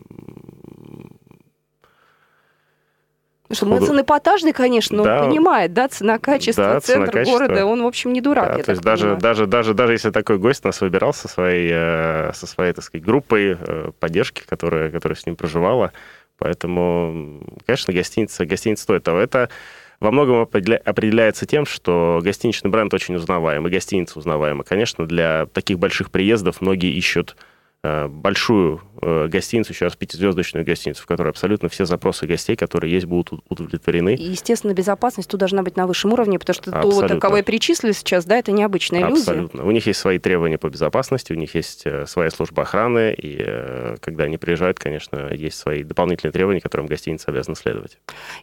что 3.51 3.66
Мэнсон 3.66 4.01
эпатажный, 4.01 4.54
конечно, 4.54 4.98
но 4.98 5.04
да, 5.04 5.24
он 5.24 5.30
понимает, 5.30 5.74
да, 5.74 5.88
цена-качество, 5.88 6.63
да, 6.63 6.80
центр 6.81 7.12
цена, 7.12 7.24
города, 7.25 7.66
он, 7.66 7.81
в 7.81 7.88
общем, 7.88 8.13
не 8.13 8.22
дурак, 8.22 8.57
да, 8.57 8.62
то 8.62 8.69
есть 8.69 8.84
даже, 8.84 9.16
даже, 9.16 9.48
даже, 9.48 9.74
даже 9.74 9.94
если 9.94 10.12
такой 10.12 10.38
гость 10.38 10.63
нас 10.63 10.81
выбирал 10.81 11.16
со 11.16 11.28
своей, 11.28 12.31
со 12.31 12.46
своей, 12.46 12.74
так 12.74 12.84
сказать, 12.84 13.04
группой 13.04 13.57
поддержки, 14.00 14.44
которая, 14.48 14.92
которая 14.92 15.16
с 15.16 15.25
ним 15.25 15.36
проживала, 15.36 15.94
поэтому, 16.38 17.42
конечно, 17.66 17.92
гостиница, 17.92 18.46
гостиница 18.46 18.84
стоит 18.84 19.04
того. 19.04 19.18
Это 19.18 19.50
во 20.00 20.12
многом 20.12 20.42
определяется 20.42 21.46
тем, 21.46 21.66
что 21.66 22.19
гостиничный 22.24 22.72
бренд 22.72 22.94
очень 22.94 23.16
узнаваемый, 23.16 23.72
гостиница 23.72 24.20
узнаваема. 24.20 24.63
Конечно, 24.63 25.06
для 25.06 25.48
таких 25.48 25.79
больших 25.79 26.12
приездов 26.12 26.62
многие 26.62 26.94
ищут 26.94 27.36
Э, 27.82 28.08
большую 28.10 28.82
гостиницу, 29.01 29.74
еще 29.74 29.86
раз 29.86 29.96
пятизвездочную 29.96 30.65
гостиницу, 30.65 31.03
в 31.03 31.06
которой 31.06 31.29
абсолютно 31.29 31.70
все 31.70 31.86
запросы 31.86 32.27
гостей, 32.27 32.56
которые 32.56 32.94
есть, 32.94 33.06
будут 33.06 33.41
удовлетворены. 33.50 34.15
И, 34.15 34.24
естественно, 34.24 34.74
безопасность 34.74 35.29
тут 35.29 35.39
должна 35.39 35.63
быть 35.63 35.77
на 35.77 35.88
высшем 35.88 36.13
уровне, 36.13 36.39
потому 36.39 36.53
что 36.56 36.72
абсолютно. 36.72 37.08
то, 37.08 37.20
кого 37.20 37.38
я 37.38 37.44
перечислила 37.44 37.94
сейчас, 37.94 38.25
да, 38.25 38.38
это 38.38 38.51
необычные 38.51 39.03
люди. 39.06 39.20
Абсолютно. 39.20 39.63
У 39.63 39.72
них 39.72 39.88
есть 39.88 40.00
свои 40.00 40.20
требования 40.20 40.58
по 40.58 40.70
безопасности, 40.70 41.32
у 41.32 41.36
них 41.36 41.56
есть 41.56 41.84
э, 41.86 42.06
своя 42.06 42.29
служба 42.29 42.63
охраны, 42.63 43.13
и 43.18 43.98
когда 44.01 44.25
они 44.25 44.38
приезжают, 44.38 44.79
конечно, 44.79 45.32
есть 45.34 45.58
свои 45.58 45.84
дополнительные 45.84 46.32
требования, 46.32 46.60
которым 46.60 46.88
гостиница 46.88 47.32
обязана 47.32 47.56
следовать. 47.56 47.98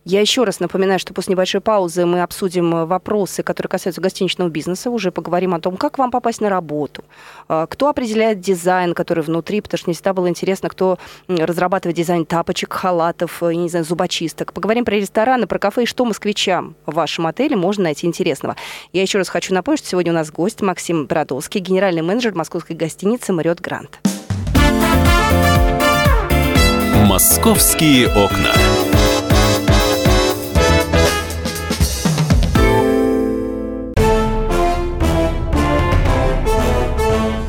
Я 0.04 0.20
еще 0.20 0.44
раз 0.44 0.60
напоминаю, 0.60 0.98
что 0.98 1.12
после 1.12 1.32
небольшой 1.32 1.60
паузы 1.60 2.06
мы 2.06 2.22
обсудим 2.22 2.86
вопросы, 2.86 3.42
которые 3.42 3.68
касаются 3.68 4.00
гостиничного 4.00 4.48
бизнеса, 4.48 4.90
уже 4.90 5.10
поговорим 5.10 5.54
о 5.54 5.60
том, 5.60 5.76
как 5.76 5.98
вам 5.98 6.10
попасть 6.10 6.40
на 6.40 6.48
работу, 6.48 7.04
кто 7.46 7.88
определяет 7.88 8.40
дизайн, 8.40 8.94
который 8.94 9.22
внутри, 9.22 9.60
потому 9.60 9.78
что 9.78 9.88
мне 9.88 9.94
всегда 9.94 10.14
было 10.14 10.28
интересно, 10.28 10.45
кто 10.68 10.98
разрабатывает 11.28 11.96
дизайн 11.96 12.24
тапочек, 12.24 12.72
халатов, 12.72 13.42
э, 13.42 13.54
не 13.54 13.68
знаю, 13.68 13.84
зубочисток. 13.84 14.52
Поговорим 14.52 14.84
про 14.84 14.96
рестораны, 14.96 15.46
про 15.46 15.58
кафе 15.58 15.82
и 15.84 15.86
что 15.86 16.04
москвичам 16.04 16.74
в 16.86 16.94
вашем 16.94 17.26
отеле 17.26 17.56
можно 17.56 17.84
найти 17.84 18.06
интересного. 18.06 18.56
Я 18.92 19.02
еще 19.02 19.18
раз 19.18 19.28
хочу 19.28 19.54
напомнить, 19.54 19.80
что 19.80 19.88
сегодня 19.88 20.12
у 20.12 20.14
нас 20.14 20.30
гость 20.30 20.62
Максим 20.62 21.06
Бродовский, 21.06 21.60
генеральный 21.60 22.02
менеджер 22.02 22.34
московской 22.34 22.76
гостиницы 22.76 23.32
«Мариот 23.32 23.60
Грант». 23.60 24.00
«Московские 27.06 28.08
окна». 28.08 28.52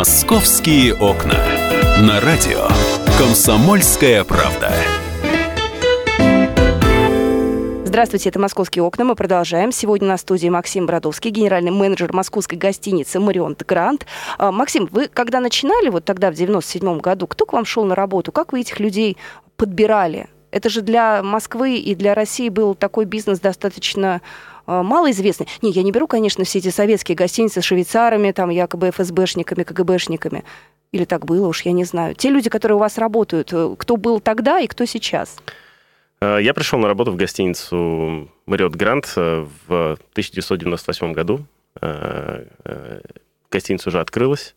«Московские 0.00 0.94
окна». 0.94 1.36
На 2.00 2.22
радио 2.22 2.68
«Комсомольская 3.18 4.24
правда». 4.24 4.72
Здравствуйте, 7.84 8.30
это 8.30 8.38
«Московские 8.38 8.82
окна». 8.82 9.04
Мы 9.04 9.14
продолжаем. 9.14 9.72
Сегодня 9.72 10.08
на 10.08 10.16
студии 10.16 10.48
Максим 10.48 10.86
Бродовский, 10.86 11.30
генеральный 11.30 11.70
менеджер 11.70 12.14
московской 12.14 12.56
гостиницы 12.56 13.20
«Марионт 13.20 13.62
Грант». 13.66 14.06
А, 14.38 14.50
Максим, 14.50 14.88
вы 14.90 15.06
когда 15.08 15.38
начинали, 15.38 15.90
вот 15.90 16.06
тогда, 16.06 16.30
в 16.30 16.34
97 16.34 17.00
году, 17.00 17.26
кто 17.26 17.44
к 17.44 17.52
вам 17.52 17.66
шел 17.66 17.84
на 17.84 17.94
работу? 17.94 18.32
Как 18.32 18.54
вы 18.54 18.60
этих 18.62 18.80
людей 18.80 19.18
подбирали? 19.58 20.30
Это 20.50 20.70
же 20.70 20.80
для 20.80 21.22
Москвы 21.22 21.76
и 21.76 21.94
для 21.94 22.14
России 22.14 22.48
был 22.48 22.74
такой 22.74 23.04
бизнес 23.04 23.38
достаточно 23.38 24.22
малоизвестный. 24.82 25.46
Не, 25.62 25.70
я 25.70 25.82
не 25.82 25.92
беру, 25.92 26.06
конечно, 26.06 26.44
все 26.44 26.58
эти 26.58 26.68
советские 26.68 27.16
гостиницы 27.16 27.60
с 27.60 27.64
швейцарами, 27.64 28.32
там 28.32 28.50
якобы 28.50 28.90
ФСБшниками, 28.90 29.62
КГБшниками. 29.62 30.44
Или 30.92 31.04
так 31.04 31.24
было 31.24 31.48
уж, 31.48 31.62
я 31.62 31.72
не 31.72 31.84
знаю. 31.84 32.14
Те 32.14 32.30
люди, 32.30 32.50
которые 32.50 32.76
у 32.76 32.80
вас 32.80 32.98
работают, 32.98 33.52
э, 33.52 33.74
кто 33.78 33.96
был 33.96 34.20
тогда 34.20 34.58
и 34.60 34.66
кто 34.66 34.84
сейчас? 34.86 35.36
Э, 36.20 36.38
я 36.40 36.54
пришел 36.54 36.78
на 36.78 36.88
работу 36.88 37.12
в 37.12 37.16
гостиницу 37.16 38.28
Marriott 38.46 38.76
э, 39.16 39.46
в 39.66 39.98
1998 40.12 41.12
году. 41.12 41.46
Э, 41.80 42.44
гостиница 43.50 43.88
уже 43.88 44.00
открылась. 44.00 44.54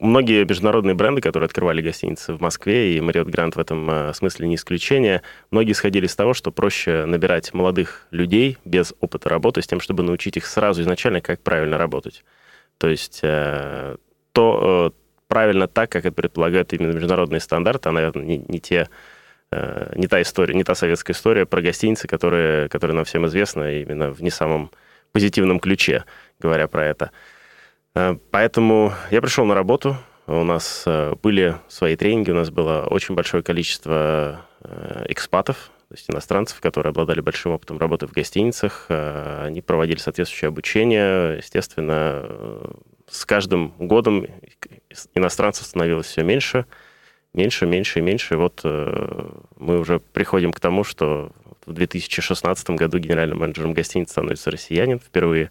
Многие 0.00 0.44
международные 0.44 0.94
бренды, 0.94 1.20
которые 1.20 1.46
открывали 1.46 1.82
гостиницы 1.82 2.32
в 2.32 2.40
Москве, 2.40 2.96
и 2.96 3.00
Marriott 3.00 3.26
Grand 3.26 3.52
в 3.54 3.58
этом 3.58 4.14
смысле 4.14 4.46
не 4.46 4.54
исключение, 4.54 5.22
многие 5.50 5.72
сходили 5.72 6.06
с 6.06 6.14
того, 6.14 6.34
что 6.34 6.52
проще 6.52 7.04
набирать 7.04 7.52
молодых 7.52 8.06
людей 8.10 8.58
без 8.64 8.94
опыта 9.00 9.28
работы, 9.28 9.60
с 9.60 9.66
тем, 9.66 9.80
чтобы 9.80 10.04
научить 10.04 10.36
их 10.36 10.46
сразу 10.46 10.82
изначально, 10.82 11.20
как 11.20 11.40
правильно 11.40 11.78
работать. 11.78 12.24
То 12.78 12.88
есть 12.88 13.20
то 13.20 14.94
правильно 15.26 15.66
так, 15.66 15.90
как 15.90 16.06
это 16.06 16.14
предполагают 16.14 16.72
именно 16.72 16.92
международные 16.92 17.40
стандарты, 17.40 17.88
а, 17.88 17.92
наверное, 17.92 18.24
не, 18.24 18.38
не 18.46 18.60
те 18.60 18.88
Э, 19.50 19.92
не 19.96 20.06
та 20.08 20.20
история, 20.20 20.54
не 20.54 20.64
та 20.64 20.74
советская 20.74 21.14
история 21.14 21.46
про 21.46 21.62
гостиницы, 21.62 22.06
которые, 22.06 22.68
которые 22.68 22.94
нам 22.94 23.04
всем 23.04 23.26
известны, 23.26 23.80
именно 23.80 24.10
в 24.10 24.22
не 24.22 24.30
самом 24.30 24.70
позитивном 25.12 25.58
ключе, 25.58 26.04
говоря 26.38 26.68
про 26.68 26.84
это. 26.86 27.10
Э, 27.98 28.16
поэтому 28.30 28.92
я 29.10 29.20
пришел 29.20 29.44
на 29.44 29.54
работу, 29.54 29.96
у 30.26 30.44
нас 30.44 30.84
э, 30.86 31.14
были 31.22 31.56
свои 31.68 31.96
тренинги, 31.96 32.30
у 32.30 32.34
нас 32.34 32.50
было 32.50 32.86
очень 32.88 33.14
большое 33.14 33.42
количество 33.42 34.42
экспатов, 35.08 35.70
то 35.88 35.94
есть 35.94 36.10
иностранцев, 36.10 36.60
которые 36.60 36.90
обладали 36.90 37.20
большим 37.20 37.52
опытом 37.52 37.78
работы 37.78 38.06
в 38.06 38.12
гостиницах. 38.12 38.86
Они 38.88 39.62
проводили 39.62 39.98
соответствующее 39.98 40.48
обучение. 40.48 41.36
Естественно, 41.38 42.26
с 43.08 43.24
каждым 43.24 43.72
годом 43.78 44.26
иностранцев 45.14 45.64
становилось 45.64 46.06
все 46.06 46.24
меньше– 46.24 46.66
меньше, 47.34 47.66
меньше 47.66 47.98
и 47.98 48.02
меньше. 48.02 48.34
И 48.34 48.36
вот 48.36 48.60
э, 48.64 49.30
мы 49.56 49.78
уже 49.78 50.00
приходим 50.00 50.52
к 50.52 50.60
тому, 50.60 50.84
что 50.84 51.32
в 51.66 51.72
2016 51.72 52.70
году 52.70 52.98
генеральным 52.98 53.38
менеджером 53.38 53.74
гостиницы 53.74 54.12
становится 54.12 54.50
россиянин 54.50 54.98
впервые 54.98 55.50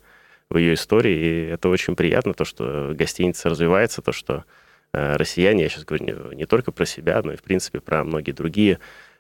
в 0.50 0.58
ее 0.58 0.76
истории. 0.76 1.16
И 1.16 1.46
это 1.48 1.70
очень 1.70 1.96
приятно, 1.96 2.34
то, 2.34 2.46
что 2.46 2.94
гостиница 2.94 3.50
развивается, 3.50 4.02
то, 4.02 4.12
что 4.12 4.46
э, 4.94 5.16
россияне, 5.16 5.64
я 5.64 5.70
сейчас 5.70 5.86
говорю 5.86 6.06
не, 6.06 6.36
не 6.36 6.46
только 6.46 6.72
про 6.72 6.86
себя, 6.86 7.22
но 7.24 7.34
и, 7.34 7.38
в 7.38 7.44
принципе, 7.44 7.80
про 7.80 8.04
многие 8.04 8.32
другие 8.32 8.80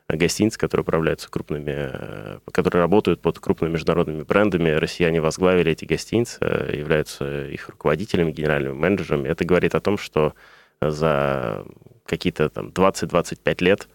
гостиницы, 0.10 0.57
которые 0.57 0.84
управляются 0.84 1.29
крупными, 1.29 1.74
э, 1.75 2.39
которые 2.51 2.81
работают 2.81 3.22
под 3.22 3.39
крупными 3.39 3.74
международными 3.74 4.24
брендами. 4.24 4.69
Россияне 4.69 5.22
возглавили 5.22 5.72
эти 5.72 5.86
гостиницы, 5.86 6.39
являются 6.74 7.48
их 7.48 7.69
руководителями, 7.69 8.31
генеральными 8.31 8.74
менеджерами. 8.74 9.27
Это 9.27 9.46
говорит 9.46 9.75
о 9.75 9.81
том, 9.81 9.98
что 9.98 10.34
за 10.81 11.65
какие-то 12.05 12.50
там 12.50 12.67
20-25 12.69 13.63
лет 13.63 13.88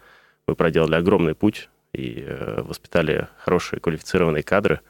мы 0.46 0.54
проделали 0.54 0.96
огромный 0.96 1.34
путь 1.34 1.68
и 1.92 2.24
э, 2.26 2.62
воспитали 2.62 3.28
хорошие 3.38 3.80
квалифицированные 3.80 4.42
кадры. 4.42 4.80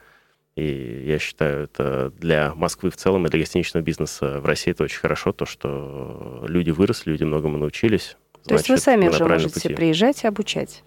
И 0.55 1.03
я 1.07 1.17
считаю, 1.17 1.63
это 1.63 2.11
для 2.19 2.53
Москвы 2.53 2.91
в 2.91 2.95
целом 2.95 3.25
и 3.25 3.29
для 3.29 3.39
гостиничного 3.39 3.83
бизнеса 3.83 4.39
в 4.39 4.45
России 4.45 4.71
это 4.71 4.83
очень 4.83 4.99
хорошо, 4.99 5.31
то, 5.31 5.45
что 5.45 6.45
люди 6.47 6.69
выросли, 6.69 7.11
люди 7.11 7.23
многому 7.23 7.57
научились. 7.57 8.17
То 8.45 8.53
есть 8.53 8.69
вы 8.69 8.77
сами 8.77 9.07
уже 9.07 9.25
можете 9.25 9.53
пути. 9.53 9.73
приезжать 9.73 10.23
и 10.23 10.27
обучать? 10.27 10.83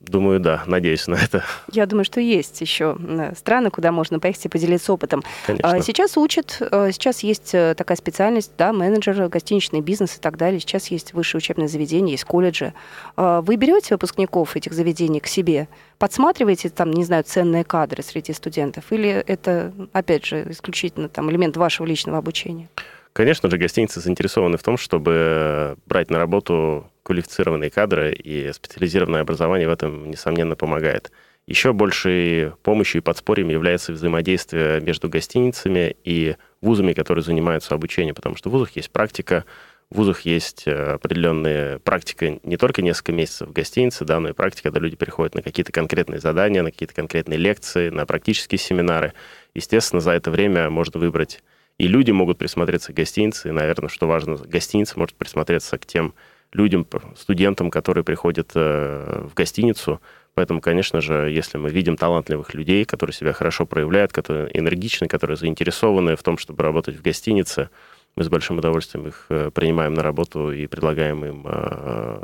Думаю, 0.00 0.40
да, 0.40 0.62
надеюсь 0.66 1.06
на 1.06 1.14
это. 1.14 1.44
Я 1.70 1.86
думаю, 1.86 2.04
что 2.04 2.20
есть 2.20 2.60
еще 2.60 2.96
страны, 3.36 3.70
куда 3.70 3.92
можно 3.92 4.18
поехать 4.18 4.46
и 4.46 4.48
поделиться 4.48 4.92
опытом. 4.92 5.22
Конечно. 5.46 5.70
А 5.70 5.80
сейчас 5.82 6.16
учат, 6.16 6.56
э, 6.60 6.90
сейчас 6.92 7.22
есть 7.22 7.54
э, 7.54 7.74
такая 7.76 7.96
специальность, 7.96 8.52
да, 8.56 8.72
менеджер, 8.72 9.28
гостиничный 9.28 9.80
бизнес 9.80 10.16
и 10.16 10.20
так 10.20 10.36
далее. 10.36 10.58
Сейчас 10.58 10.88
есть 10.88 11.12
высшее 11.12 11.38
учебное 11.38 11.68
заведение, 11.68 12.12
есть 12.12 12.24
колледжи. 12.24 12.72
А 13.16 13.42
вы 13.42 13.56
берете 13.56 13.94
выпускников 13.94 14.56
этих 14.56 14.72
заведений 14.72 15.20
к 15.20 15.26
себе, 15.26 15.68
подсматриваете 15.98 16.70
там, 16.70 16.90
не 16.92 17.04
знаю, 17.04 17.22
ценные 17.24 17.64
кадры 17.64 18.02
среди 18.02 18.32
студентов, 18.32 18.84
или 18.90 19.10
это, 19.10 19.72
опять 19.92 20.24
же, 20.24 20.46
исключительно 20.50 21.08
там 21.08 21.30
элемент 21.30 21.56
вашего 21.56 21.86
личного 21.86 22.18
обучения? 22.18 22.68
Конечно 23.12 23.50
же, 23.50 23.58
гостиницы 23.58 24.00
заинтересованы 24.00 24.56
в 24.56 24.62
том, 24.62 24.76
чтобы 24.76 25.76
брать 25.86 26.10
на 26.10 26.18
работу 26.18 26.89
квалифицированные 27.02 27.70
кадры, 27.70 28.12
и 28.12 28.52
специализированное 28.52 29.22
образование 29.22 29.68
в 29.68 29.72
этом, 29.72 30.10
несомненно, 30.10 30.56
помогает. 30.56 31.10
Еще 31.46 31.72
большей 31.72 32.52
помощью 32.62 33.00
и 33.00 33.04
подспорьем 33.04 33.48
является 33.48 33.92
взаимодействие 33.92 34.80
между 34.80 35.08
гостиницами 35.08 35.96
и 36.04 36.36
вузами, 36.60 36.92
которые 36.92 37.24
занимаются 37.24 37.74
обучением, 37.74 38.14
потому 38.14 38.36
что 38.36 38.50
в 38.50 38.52
вузах 38.52 38.76
есть 38.76 38.90
практика, 38.90 39.44
в 39.90 39.96
вузах 39.96 40.20
есть 40.20 40.64
э, 40.66 40.92
определенная 40.92 41.80
практика 41.80 42.38
не 42.44 42.56
только 42.56 42.82
несколько 42.82 43.10
месяцев 43.10 43.48
в 43.48 43.52
гостинице, 43.52 44.04
да, 44.04 44.20
но 44.20 44.28
и 44.28 44.32
практика, 44.32 44.64
когда 44.64 44.78
люди 44.78 44.94
приходят 44.94 45.34
на 45.34 45.42
какие-то 45.42 45.72
конкретные 45.72 46.20
задания, 46.20 46.62
на 46.62 46.70
какие-то 46.70 46.94
конкретные 46.94 47.38
лекции, 47.38 47.88
на 47.88 48.06
практические 48.06 48.58
семинары. 48.58 49.14
Естественно, 49.52 50.00
за 50.00 50.12
это 50.12 50.30
время 50.30 50.70
можно 50.70 51.00
выбрать 51.00 51.40
и 51.80 51.86
люди 51.86 52.10
могут 52.10 52.36
присмотреться 52.36 52.92
к 52.92 52.96
гостинице, 52.96 53.48
и, 53.48 53.52
наверное, 53.52 53.88
что 53.88 54.06
важно, 54.06 54.36
гостиница 54.36 54.98
может 54.98 55.14
присмотреться 55.16 55.78
к 55.78 55.86
тем 55.86 56.12
людям, 56.52 56.86
студентам, 57.16 57.70
которые 57.70 58.04
приходят 58.04 58.52
э, 58.54 59.26
в 59.30 59.34
гостиницу. 59.34 60.00
Поэтому, 60.34 60.60
конечно 60.60 61.00
же, 61.00 61.30
если 61.30 61.58
мы 61.58 61.70
видим 61.70 61.96
талантливых 61.96 62.54
людей, 62.54 62.84
которые 62.84 63.14
себя 63.14 63.32
хорошо 63.32 63.66
проявляют, 63.66 64.12
которые 64.12 64.50
энергичны, 64.58 65.08
которые 65.08 65.36
заинтересованы 65.36 66.16
в 66.16 66.22
том, 66.22 66.38
чтобы 66.38 66.62
работать 66.62 66.96
в 66.96 67.02
гостинице, 67.02 67.68
мы 68.16 68.24
с 68.24 68.28
большим 68.28 68.58
удовольствием 68.58 69.08
их 69.08 69.26
э, 69.28 69.50
принимаем 69.52 69.94
на 69.94 70.02
работу 70.02 70.52
и 70.52 70.66
предлагаем 70.66 71.24
им 71.24 71.46
э, 71.46 72.20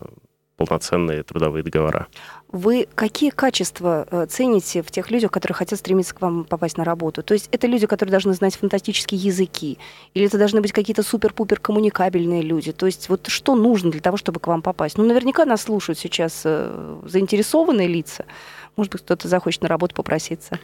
полноценные 0.56 1.22
трудовые 1.22 1.62
договора. 1.62 2.08
Вы 2.48 2.88
какие 2.94 3.30
качества 3.30 4.06
э, 4.10 4.26
цените 4.28 4.82
в 4.82 4.90
тех 4.90 5.10
людях, 5.10 5.30
которые 5.30 5.54
хотят 5.54 5.78
стремиться 5.78 6.14
к 6.14 6.20
вам 6.20 6.44
попасть 6.44 6.78
на 6.78 6.84
работу? 6.84 7.22
То 7.22 7.34
есть 7.34 7.48
это 7.52 7.66
люди, 7.66 7.86
которые 7.86 8.10
должны 8.10 8.32
знать 8.32 8.56
фантастические 8.56 9.20
языки? 9.20 9.78
Или 10.14 10.26
это 10.26 10.38
должны 10.38 10.60
быть 10.60 10.72
какие-то 10.72 11.02
супер-пупер 11.02 11.60
коммуникабельные 11.60 12.42
люди? 12.42 12.72
То 12.72 12.86
есть 12.86 13.08
вот 13.08 13.26
что 13.28 13.54
нужно 13.54 13.90
для 13.90 14.00
того, 14.00 14.16
чтобы 14.16 14.40
к 14.40 14.46
вам 14.46 14.62
попасть? 14.62 14.96
Ну, 14.96 15.04
наверняка 15.04 15.44
нас 15.44 15.62
слушают 15.62 15.98
сейчас 15.98 16.42
э, 16.44 17.00
заинтересованные 17.04 17.88
лица. 17.88 18.25
Может 18.76 18.92
быть, 18.92 19.02
кто-то 19.02 19.28
захочет 19.28 19.62
на 19.62 19.68
работу 19.68 19.94
попроситься. 19.94 20.58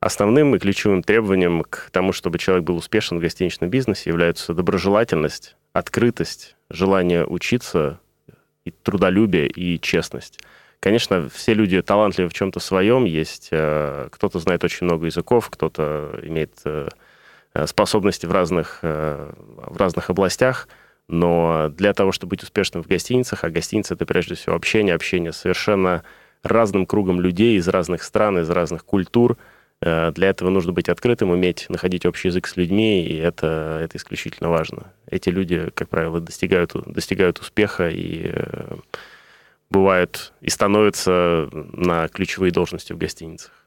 Основным 0.00 0.54
и 0.54 0.58
ключевым 0.58 1.02
требованием 1.02 1.64
к 1.68 1.88
тому, 1.90 2.12
чтобы 2.12 2.38
человек 2.38 2.64
был 2.64 2.76
успешен 2.76 3.18
в 3.18 3.20
гостиничном 3.20 3.68
бизнесе, 3.68 4.10
являются 4.10 4.54
доброжелательность, 4.54 5.56
открытость, 5.72 6.56
желание 6.70 7.26
учиться, 7.26 7.98
и 8.68 8.74
трудолюбие, 8.82 9.48
и 9.48 9.80
честность. 9.80 10.38
Конечно, 10.80 11.28
все 11.28 11.54
люди 11.54 11.82
талантливы 11.82 12.28
в 12.28 12.34
чем-то 12.34 12.60
своем. 12.60 13.04
Есть 13.04 13.48
э, 13.50 14.08
кто-то 14.12 14.38
знает 14.38 14.62
очень 14.62 14.86
много 14.86 15.06
языков, 15.06 15.50
кто-то 15.50 16.20
имеет 16.22 16.52
э, 16.64 16.88
способности 17.66 18.26
в 18.26 18.32
разных, 18.32 18.78
э, 18.82 19.32
в 19.56 19.76
разных 19.76 20.10
областях. 20.10 20.68
Но 21.08 21.68
для 21.70 21.94
того, 21.94 22.12
чтобы 22.12 22.30
быть 22.30 22.42
успешным 22.42 22.82
в 22.82 22.86
гостиницах, 22.86 23.42
а 23.42 23.50
гостиница 23.50 23.94
это 23.94 24.06
прежде 24.06 24.34
всего 24.34 24.54
общение, 24.54 24.94
общение 24.94 25.32
с 25.32 25.38
совершенно 25.38 26.04
разным 26.42 26.86
кругом 26.86 27.20
людей 27.20 27.56
из 27.56 27.66
разных 27.66 28.02
стран, 28.04 28.38
из 28.38 28.50
разных 28.50 28.84
культур, 28.84 29.36
Для 29.80 30.28
этого 30.28 30.50
нужно 30.50 30.72
быть 30.72 30.88
открытым, 30.88 31.30
уметь 31.30 31.66
находить 31.68 32.04
общий 32.04 32.28
язык 32.28 32.48
с 32.48 32.56
людьми, 32.56 33.04
и 33.04 33.16
это, 33.16 33.78
это 33.82 33.96
исключительно 33.96 34.48
важно. 34.48 34.92
Эти 35.08 35.28
люди, 35.28 35.70
как 35.74 35.88
правило, 35.88 36.20
достигают, 36.20 36.72
достигают 36.86 37.38
успеха 37.38 37.88
и 37.88 38.32
бывают 39.70 40.32
и 40.40 40.50
становятся 40.50 41.48
на 41.52 42.08
ключевые 42.08 42.50
должности 42.50 42.92
в 42.92 42.98
гостиницах. 42.98 43.57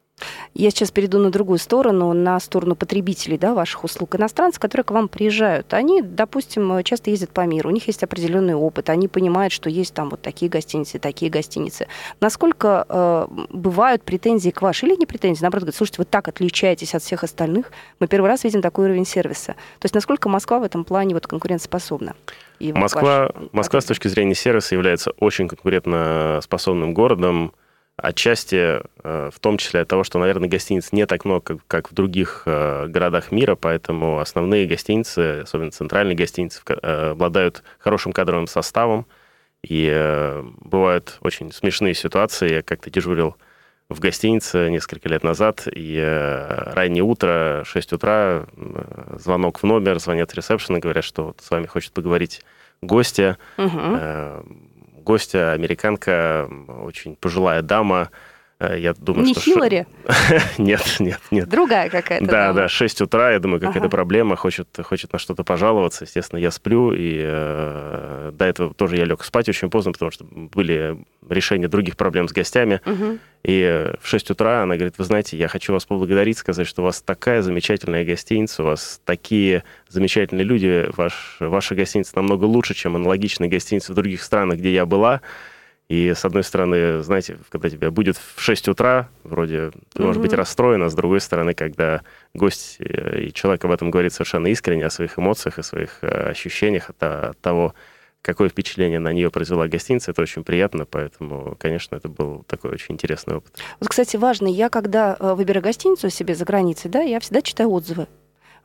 Я 0.54 0.70
сейчас 0.72 0.92
перейду 0.92 1.20
на 1.20 1.32
другую 1.32 1.60
сторону, 1.60 2.14
на 2.14 2.40
сторону 2.40 2.76
потребителей 2.76 3.38
да, 3.38 3.54
ваших 3.54 3.84
услуг. 3.84 4.16
Иностранцев, 4.16 4.60
которые 4.60 4.84
к 4.84 4.92
вам 4.92 5.08
приезжают, 5.08 5.74
они, 5.74 6.02
допустим, 6.02 6.84
часто 6.84 7.10
ездят 7.10 7.32
по 7.32 7.46
миру, 7.46 7.70
у 7.70 7.74
них 7.74 7.88
есть 7.88 8.04
определенный 8.04 8.56
опыт, 8.56 8.90
они 8.90 9.08
понимают, 9.08 9.54
что 9.54 9.70
есть 9.70 9.94
там 9.94 10.10
вот 10.10 10.22
такие 10.22 10.50
гостиницы, 10.50 11.00
такие 11.00 11.32
гостиницы. 11.32 11.88
Насколько 12.20 12.86
э, 12.88 13.28
бывают 13.50 14.04
претензии 14.04 14.50
к 14.50 14.62
вашей 14.62 14.90
или 14.90 14.96
не 14.96 15.06
претензии? 15.06 15.42
Наоборот, 15.42 15.64
говорят, 15.64 15.76
слушайте, 15.76 16.02
вы 16.02 16.06
так 16.06 16.28
отличаетесь 16.28 16.96
от 16.96 17.04
всех 17.04 17.24
остальных, 17.24 17.72
мы 18.00 18.08
первый 18.08 18.28
раз 18.28 18.44
видим 18.44 18.62
такой 18.62 18.86
уровень 18.86 19.06
сервиса. 19.06 19.56
То 19.80 19.86
есть 19.86 19.96
насколько 19.96 20.30
Москва 20.30 20.60
в 20.60 20.64
этом 20.64 20.84
плане 20.84 21.14
вот 21.14 21.28
конкурентоспособна? 21.28 22.16
И 22.60 22.72
Москва, 22.74 23.32
ваш... 23.34 23.50
Москва 23.52 23.82
с 23.82 23.86
точки 23.86 24.08
зрения 24.08 24.36
сервиса 24.36 24.76
является 24.76 25.12
очень 25.12 25.48
конкурентоспособным 25.48 26.94
городом, 26.94 27.54
Отчасти, 28.02 28.82
э, 29.04 29.30
в 29.32 29.40
том 29.40 29.58
числе 29.58 29.82
от 29.82 29.88
того, 29.88 30.04
что, 30.04 30.18
наверное, 30.18 30.50
гостиниц 30.50 30.92
не 30.92 31.06
так 31.06 31.24
много, 31.24 31.60
как 31.68 31.92
в 31.92 31.94
других 31.94 32.44
э, 32.48 32.88
городах 32.88 33.32
мира, 33.32 33.54
поэтому 33.56 34.20
основные 34.20 34.66
гостиницы, 34.66 35.42
особенно 35.42 35.70
центральные 35.70 36.16
гостиницы, 36.16 36.62
э, 36.66 37.12
обладают 37.12 37.62
хорошим 37.78 38.12
кадровым 38.12 38.48
составом, 38.48 39.06
и 39.64 40.42
бывают 40.62 41.20
очень 41.22 41.52
смешные 41.52 41.94
ситуации. 41.94 42.52
Я 42.52 42.62
как-то 42.64 42.90
дежурил 42.90 43.36
в 43.88 44.00
гостинице 44.00 44.72
несколько 44.72 45.08
лет 45.08 45.24
назад, 45.24 45.68
и 45.72 46.00
раннее 46.74 47.04
утро, 47.04 47.62
6 47.68 47.94
утра, 47.94 48.48
звонок 49.20 49.60
в 49.60 49.64
номер, 49.64 50.00
звонят 50.00 50.34
ресепшн 50.34 50.78
и 50.78 50.80
говорят, 50.80 51.04
что 51.04 51.26
вот 51.26 51.42
с 51.42 51.52
вами 51.52 51.68
хочет 51.68 51.94
поговорить 51.94 52.42
гостья. 52.82 53.38
Угу 53.60 54.71
гостя, 55.12 55.52
американка, 55.52 56.48
очень 56.86 57.18
пожилая 57.18 57.62
дама, 57.62 58.12
я 58.78 58.94
думаю, 58.94 59.26
не 59.26 59.34
что... 59.34 59.42
Хиллари? 59.42 59.88
нет, 60.58 60.82
нет, 61.00 61.20
нет. 61.32 61.50
Другая 61.50 61.90
какая-то. 61.90 62.26
Да, 62.26 62.54
да, 62.54 62.68
6 62.68 63.02
утра, 63.02 63.32
я 63.32 63.40
думаю, 63.40 63.60
какая-то 63.60 63.88
ага. 63.88 63.90
проблема, 63.90 64.36
хочет, 64.36 64.68
хочет 64.84 65.12
на 65.14 65.20
что-то 65.20 65.44
пожаловаться. 65.44 66.06
Естественно, 66.06 66.40
я 66.40 66.52
сплю, 66.52 66.94
и 66.94 67.22
э, 67.24 68.32
до 68.34 68.46
этого 68.46 68.74
тоже 68.74 68.98
я 68.98 69.06
лег 69.06 69.24
спать 69.24 69.50
очень 69.50 69.70
поздно, 69.70 69.94
потому 69.94 70.12
что 70.12 70.26
были 70.26 70.98
решения 71.28 71.68
других 71.68 71.98
проблем 71.98 72.28
с 72.28 72.34
гостями. 72.34 72.82
Угу. 72.86 73.18
И 73.44 73.92
в 74.00 74.08
6 74.08 74.32
утра 74.32 74.62
она 74.62 74.76
говорит, 74.76 74.96
вы 74.98 75.04
знаете, 75.04 75.38
я 75.38 75.48
хочу 75.48 75.74
вас 75.74 75.86
поблагодарить, 75.86 76.38
сказать, 76.38 76.68
что 76.68 76.84
у 76.84 76.86
вас 76.86 77.02
такая 77.02 77.42
замечательная 77.42 78.06
гостиница, 78.06 78.64
у 78.64 78.68
вас 78.68 79.02
такие 79.06 79.64
замечательные 79.90 80.44
люди, 80.44 80.88
ваш, 80.96 81.38
ваша 81.40 81.74
гостиница 81.74 82.14
намного 82.16 82.46
лучше, 82.46 82.76
чем 82.76 82.96
аналогичные 82.96 83.50
гостиницы 83.50 83.92
в 83.92 83.96
других 83.96 84.22
странах, 84.22 84.60
где 84.60 84.72
я 84.74 84.86
была. 84.86 85.22
И, 85.92 86.14
с 86.14 86.24
одной 86.24 86.46
стороны, 86.46 87.04
знаете, 87.04 87.38
когда 87.50 87.70
тебя 87.70 87.92
будет 87.92 88.16
в 88.16 88.40
6 88.40 88.70
утра, 88.70 89.10
вроде 89.26 89.72
ты 89.94 90.02
можешь 90.02 90.22
mm-hmm. 90.22 90.22
быть 90.22 90.34
расстроен, 90.34 90.82
а 90.84 90.90
с 90.90 90.94
другой 90.94 91.20
стороны, 91.20 91.54
когда 91.54 92.04
гость 92.34 92.78
э, 92.80 93.24
и 93.24 93.34
человек 93.34 93.66
об 93.66 93.72
этом 93.72 93.92
говорит 93.92 94.14
совершенно 94.14 94.48
искренне, 94.48 94.86
о 94.86 94.90
своих 94.90 95.20
эмоциях 95.20 95.60
и 95.60 95.64
своих 95.64 95.98
э, 96.02 96.30
ощущениях 96.30 96.92
от, 96.92 97.04
от 97.04 97.40
того, 97.42 97.76
какое 98.22 98.48
впечатление 98.48 99.00
на 99.00 99.12
нее 99.12 99.30
произвела 99.32 99.68
гостиница, 99.68 100.12
это 100.12 100.22
очень 100.22 100.46
приятно, 100.46 100.86
поэтому, 100.86 101.58
конечно, 101.60 101.98
это 101.98 102.08
был 102.08 102.46
такой 102.48 102.72
очень 102.72 102.96
интересный 102.96 103.36
опыт. 103.36 103.54
Вот, 103.82 103.90
кстати, 103.90 104.16
важно, 104.16 104.48
я 104.48 104.70
когда 104.70 105.18
э, 105.20 105.34
выбираю 105.34 105.62
гостиницу 105.62 106.10
себе 106.10 106.36
за 106.36 106.46
границей, 106.46 106.90
да, 106.90 107.02
я 107.02 107.20
всегда 107.20 107.42
читаю 107.42 107.70
отзывы 107.70 108.08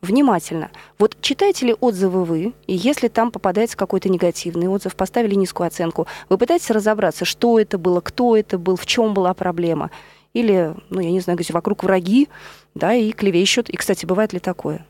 внимательно. 0.02 0.70
Вот 0.98 1.16
читаете 1.20 1.66
ли 1.66 1.76
отзывы 1.78 2.24
вы, 2.24 2.54
и 2.66 2.74
если 2.74 3.08
там 3.08 3.30
попадается 3.30 3.76
какой-то 3.76 4.08
негативный 4.08 4.68
отзыв, 4.68 4.96
поставили 4.96 5.34
низкую 5.34 5.66
оценку, 5.66 6.06
вы 6.28 6.38
пытаетесь 6.38 6.70
разобраться, 6.70 7.24
что 7.24 7.58
это 7.58 7.78
было, 7.78 8.00
кто 8.00 8.36
это 8.36 8.58
был, 8.58 8.76
в 8.76 8.86
чем 8.86 9.14
была 9.14 9.34
проблема, 9.34 9.90
или, 10.32 10.74
ну, 10.90 11.00
я 11.00 11.10
не 11.10 11.20
знаю, 11.20 11.38
где 11.38 11.52
вокруг 11.52 11.82
враги, 11.82 12.28
да, 12.74 12.92
и 12.92 13.12
клевещут. 13.12 13.70
И, 13.70 13.76
кстати, 13.76 14.04
бывает 14.04 14.34
ли 14.34 14.38
такое? 14.38 14.84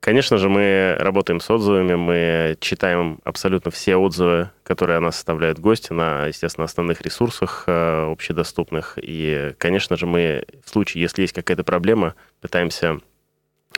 Конечно 0.00 0.38
же, 0.38 0.48
мы 0.48 0.96
работаем 0.98 1.40
с 1.40 1.50
отзывами, 1.50 1.96
мы 1.96 2.56
читаем 2.60 3.18
абсолютно 3.24 3.72
все 3.72 3.96
отзывы, 3.96 4.50
которые 4.62 4.98
о 4.98 5.00
нас 5.00 5.16
составляют 5.16 5.58
гости 5.58 5.92
на, 5.92 6.26
естественно, 6.26 6.66
основных 6.66 7.02
ресурсах 7.02 7.64
э, 7.66 8.10
общедоступных. 8.10 8.96
И, 9.02 9.54
конечно 9.58 9.96
же, 9.96 10.06
мы 10.06 10.44
в 10.64 10.70
случае, 10.70 11.02
если 11.02 11.22
есть 11.22 11.34
какая-то 11.34 11.64
проблема, 11.64 12.14
пытаемся 12.40 13.00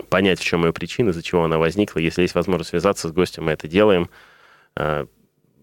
понять, 0.09 0.41
в 0.41 0.45
чем 0.45 0.65
ее 0.65 0.73
причина, 0.73 1.11
из-за 1.11 1.23
чего 1.23 1.45
она 1.45 1.59
возникла. 1.59 1.99
Если 1.99 2.23
есть 2.23 2.35
возможность 2.35 2.71
связаться 2.71 3.09
с 3.09 3.13
гостем, 3.13 3.45
мы 3.45 3.53
это 3.53 3.69
делаем. 3.69 4.11
А, 4.77 5.07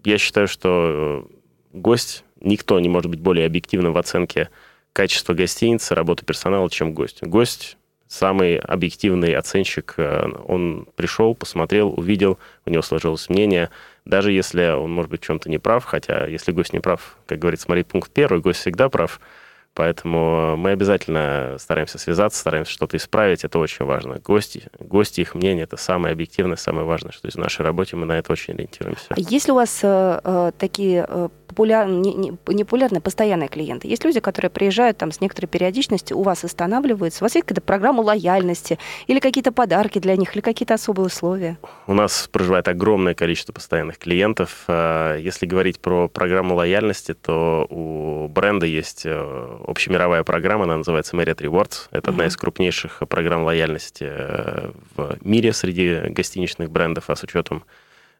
я 0.04 0.18
считаю, 0.18 0.48
что 0.48 1.26
э, 1.72 1.78
гость, 1.78 2.24
никто 2.40 2.78
не 2.80 2.88
может 2.88 3.10
быть 3.10 3.20
более 3.20 3.46
объективным 3.46 3.92
в 3.92 3.98
оценке 3.98 4.50
качества 4.92 5.34
гостиницы, 5.34 5.94
работы 5.94 6.24
персонала, 6.24 6.70
чем 6.70 6.94
гость. 6.94 7.22
Гость 7.22 7.76
самый 8.06 8.58
объективный 8.58 9.34
оценщик. 9.34 9.94
Э, 9.96 10.28
он 10.46 10.88
пришел, 10.96 11.34
посмотрел, 11.34 11.92
увидел, 11.96 12.38
у 12.64 12.70
него 12.70 12.82
сложилось 12.82 13.28
мнение. 13.28 13.70
Даже 14.04 14.32
если 14.32 14.72
он, 14.72 14.92
может 14.92 15.10
быть, 15.10 15.22
в 15.22 15.26
чем-то 15.26 15.50
не 15.50 15.58
прав, 15.58 15.84
хотя 15.84 16.26
если 16.26 16.52
гость 16.52 16.72
не 16.72 16.80
прав, 16.80 17.16
как 17.26 17.38
говорится, 17.38 17.66
смотри 17.66 17.82
пункт 17.82 18.10
первый, 18.12 18.40
гость 18.40 18.60
всегда 18.60 18.88
прав– 18.88 19.20
Поэтому 19.78 20.56
мы 20.56 20.72
обязательно 20.72 21.54
стараемся 21.60 21.98
связаться, 21.98 22.40
стараемся 22.40 22.72
что-то 22.72 22.96
исправить. 22.96 23.44
Это 23.44 23.60
очень 23.60 23.84
важно. 23.84 24.18
Гости, 24.18 24.64
гости, 24.80 25.20
их 25.20 25.36
мнение– 25.36 25.62
это 25.70 25.76
самое 25.76 26.14
объективное, 26.14 26.56
самое 26.56 26.84
важное, 26.84 27.12
что 27.12 27.28
есть 27.28 27.36
в 27.36 27.40
нашей 27.40 27.62
работе 27.62 27.94
мы 27.94 28.04
на 28.04 28.18
это 28.18 28.32
очень 28.32 28.54
ориентируемся. 28.54 29.06
А 29.10 29.14
есть 29.20 29.46
ли 29.46 29.52
у 29.52 29.54
вас 29.54 29.78
э, 29.84 30.20
э 30.24 30.50
такие 30.58 31.06
э, 31.08 31.28
популярные, 31.58 31.98
не, 31.98 32.14
не, 32.14 32.38
не 32.46 32.64
популярные, 32.64 33.00
постоянные 33.00 33.48
клиенты. 33.48 33.88
Есть 33.88 34.04
люди, 34.04 34.20
которые 34.20 34.48
приезжают 34.48 34.96
там 34.96 35.10
с 35.10 35.20
некоторой 35.20 35.48
периодичностью, 35.48 36.16
у 36.16 36.22
вас 36.22 36.44
останавливаются. 36.44 37.24
У 37.24 37.24
вас 37.24 37.34
есть 37.34 37.46
какая-то 37.46 37.66
программа 37.66 38.02
лояльности 38.02 38.78
или 39.08 39.18
какие-то 39.18 39.50
подарки 39.50 39.98
для 39.98 40.16
них, 40.16 40.36
или 40.36 40.40
какие-то 40.40 40.74
особые 40.74 41.06
условия? 41.06 41.58
У 41.88 41.94
нас 41.94 42.28
проживает 42.30 42.68
огромное 42.68 43.14
количество 43.14 43.52
постоянных 43.52 43.98
клиентов. 43.98 44.64
А, 44.68 45.16
если 45.16 45.46
говорить 45.46 45.80
про 45.80 46.08
программу 46.08 46.54
лояльности, 46.54 47.14
то 47.14 47.66
у 47.70 48.28
бренда 48.28 48.66
есть 48.66 49.02
э, 49.04 49.58
общемировая 49.66 50.22
программа, 50.22 50.62
она 50.62 50.76
называется 50.76 51.16
Marriott 51.16 51.40
Rewards. 51.40 51.88
Это 51.90 51.98
mm-hmm. 51.98 52.12
одна 52.12 52.26
из 52.26 52.36
крупнейших 52.36 53.02
программ 53.08 53.42
лояльности 53.42 54.06
э, 54.08 54.70
в 54.94 55.18
мире 55.22 55.52
среди 55.52 56.08
гостиничных 56.08 56.70
брендов, 56.70 57.10
а 57.10 57.16
с 57.16 57.24
учетом 57.24 57.64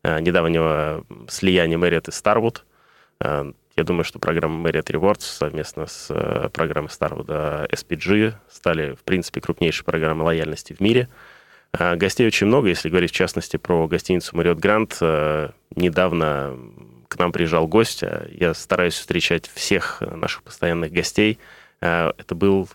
э, 0.02 0.18
недавнего 0.18 1.04
слияния 1.28 1.78
Marriott 1.78 2.08
и 2.08 2.10
Starwood– 2.10 2.62
Э, 2.67 2.67
я 3.20 3.84
думаю, 3.84 4.02
что 4.02 4.18
программа 4.18 4.68
Marriott 4.68 4.90
Rewards 4.90 5.20
совместно 5.20 5.86
с 5.86 6.08
э, 6.10 6.48
программой 6.52 6.88
Starwood 6.88 7.70
SPG 7.70 8.34
стали, 8.50 8.94
в 8.94 9.04
принципе, 9.04 9.40
крупнейшей 9.40 9.84
программой 9.84 10.24
лояльности 10.24 10.72
в 10.72 10.80
мире. 10.80 11.08
Э, 11.72 11.94
гостей 11.94 12.26
очень 12.26 12.48
много, 12.48 12.68
если 12.68 12.88
говорить 12.88 13.12
в 13.12 13.14
частности 13.14 13.56
про 13.56 13.86
гостиницу 13.86 14.36
Marriott 14.36 14.58
Grand. 14.58 15.54
Недавно 15.76 16.58
к 17.06 17.18
нам 17.18 17.30
приезжал 17.30 17.68
гость. 17.68 18.02
Я 18.32 18.52
стараюсь 18.52 18.94
встречать 18.94 19.48
всех 19.48 20.00
наших 20.00 20.42
постоянных 20.42 20.92
гостей. 20.92 21.38
Это 21.80 22.34
был 22.34 22.68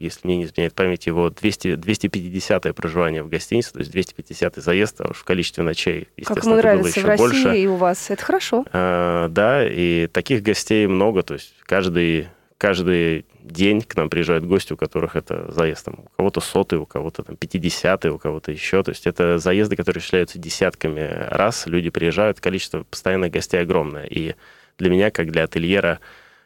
если 0.00 0.20
мне 0.24 0.38
не 0.38 0.44
изменяет 0.44 0.74
память, 0.74 1.06
его 1.06 1.30
200, 1.30 1.76
250 1.76 2.74
проживание 2.74 3.22
в 3.22 3.28
гостинице, 3.28 3.72
то 3.72 3.78
есть 3.80 3.90
250 3.90 4.56
заезд, 4.56 5.00
а 5.00 5.10
уж 5.10 5.18
в 5.18 5.24
количестве 5.24 5.64
ночей, 5.64 6.08
естественно, 6.16 6.56
как 6.56 6.64
ему 6.64 6.72
это 6.72 6.78
было 6.78 6.86
еще 6.88 7.00
в 7.00 7.04
России 7.04 7.22
больше. 7.22 7.58
и 7.58 7.66
у 7.66 7.76
вас, 7.76 8.10
это 8.10 8.24
хорошо. 8.24 8.64
А, 8.72 9.28
да, 9.28 9.66
и 9.66 10.06
таких 10.06 10.42
гостей 10.42 10.86
много, 10.86 11.22
то 11.22 11.34
есть 11.34 11.54
каждый, 11.66 12.28
каждый 12.58 13.24
день 13.42 13.82
к 13.82 13.96
нам 13.96 14.10
приезжают 14.10 14.44
гости, 14.44 14.72
у 14.72 14.76
которых 14.76 15.16
это 15.16 15.50
заезд 15.50 15.86
там, 15.86 15.94
у 16.04 16.08
кого-то 16.16 16.40
сотый, 16.40 16.78
у 16.78 16.86
кого-то 16.86 17.22
там 17.22 17.36
50 17.36 18.04
у 18.06 18.18
кого-то 18.18 18.52
еще. 18.52 18.82
То 18.82 18.90
есть 18.90 19.06
это 19.06 19.38
заезды, 19.38 19.76
которые 19.76 20.00
исчисляются 20.00 20.38
десятками 20.38 21.26
раз. 21.30 21.66
Люди 21.66 21.90
приезжают, 21.90 22.40
количество 22.40 22.84
постоянных 22.84 23.32
гостей 23.32 23.60
огромное. 23.60 24.04
И 24.04 24.34
для 24.78 24.90
меня, 24.90 25.10
как 25.10 25.30
для 25.30 25.44
ательера, 25.44 26.00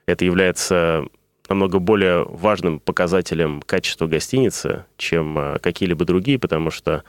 это 0.07 0.25
является 0.25 1.05
намного 1.49 1.79
более 1.79 2.25
важным 2.25 2.81
показателем 2.81 3.63
качества 3.63 4.07
гостиницы, 4.07 4.85
чем 4.97 5.39
э, 5.39 5.59
какие-либо 5.59 6.05
другие, 6.05 6.39
потому 6.39 6.71
что 6.71 7.05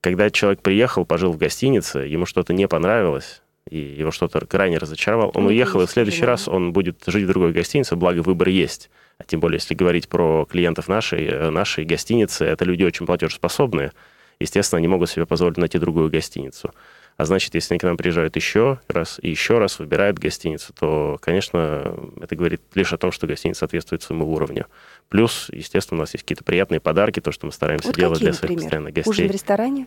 когда 0.00 0.30
человек 0.30 0.60
приехал, 0.60 1.04
пожил 1.04 1.32
в 1.32 1.38
гостинице, 1.38 2.00
ему 2.00 2.26
что-то 2.26 2.52
не 2.52 2.68
понравилось, 2.68 3.42
и 3.68 3.78
его 3.78 4.10
что-то 4.10 4.44
крайне 4.46 4.78
разочаровал, 4.78 5.32
он 5.34 5.44
ну, 5.44 5.48
уехал, 5.48 5.82
и 5.82 5.86
в 5.86 5.90
следующий 5.90 6.24
раз 6.24 6.48
он 6.48 6.72
будет 6.72 7.02
жить 7.06 7.24
в 7.24 7.28
другой 7.28 7.52
гостинице, 7.52 7.96
благо 7.96 8.20
выбор 8.20 8.48
есть. 8.48 8.90
А 9.18 9.24
тем 9.24 9.40
более, 9.40 9.56
если 9.56 9.74
говорить 9.74 10.08
про 10.08 10.46
клиентов 10.46 10.88
нашей, 10.88 11.26
э, 11.26 11.50
нашей 11.50 11.84
гостиницы, 11.84 12.44
это 12.44 12.64
люди 12.64 12.84
очень 12.84 13.06
платежеспособные. 13.06 13.92
Естественно, 14.40 14.78
они 14.78 14.88
могут 14.88 15.10
себе 15.10 15.26
позволить 15.26 15.56
найти 15.56 15.78
другую 15.78 16.10
гостиницу. 16.10 16.72
А 17.18 17.24
значит, 17.24 17.54
если 17.54 17.74
они 17.74 17.80
к 17.80 17.82
нам 17.82 17.96
приезжают 17.96 18.36
еще 18.36 18.78
раз 18.86 19.18
и 19.20 19.28
еще 19.28 19.58
раз, 19.58 19.80
выбирают 19.80 20.20
гостиницу, 20.20 20.72
то, 20.72 21.18
конечно, 21.20 21.92
это 22.20 22.36
говорит 22.36 22.62
лишь 22.74 22.92
о 22.92 22.96
том, 22.96 23.10
что 23.10 23.26
гостиница 23.26 23.60
соответствует 23.60 24.02
своему 24.02 24.32
уровню. 24.32 24.66
Плюс, 25.08 25.50
естественно, 25.52 25.98
у 25.98 26.02
нас 26.02 26.14
есть 26.14 26.22
какие-то 26.22 26.44
приятные 26.44 26.78
подарки, 26.78 27.18
то, 27.18 27.32
что 27.32 27.46
мы 27.46 27.52
стараемся 27.52 27.88
вот 27.88 27.96
делать 27.96 28.20
какие, 28.20 28.30
для 28.30 28.34
своих 28.34 28.50
например? 28.50 28.64
постоянных 28.64 28.94
гостей. 28.94 29.10
Ужин 29.10 29.28
в 29.28 29.32
ресторане? 29.32 29.86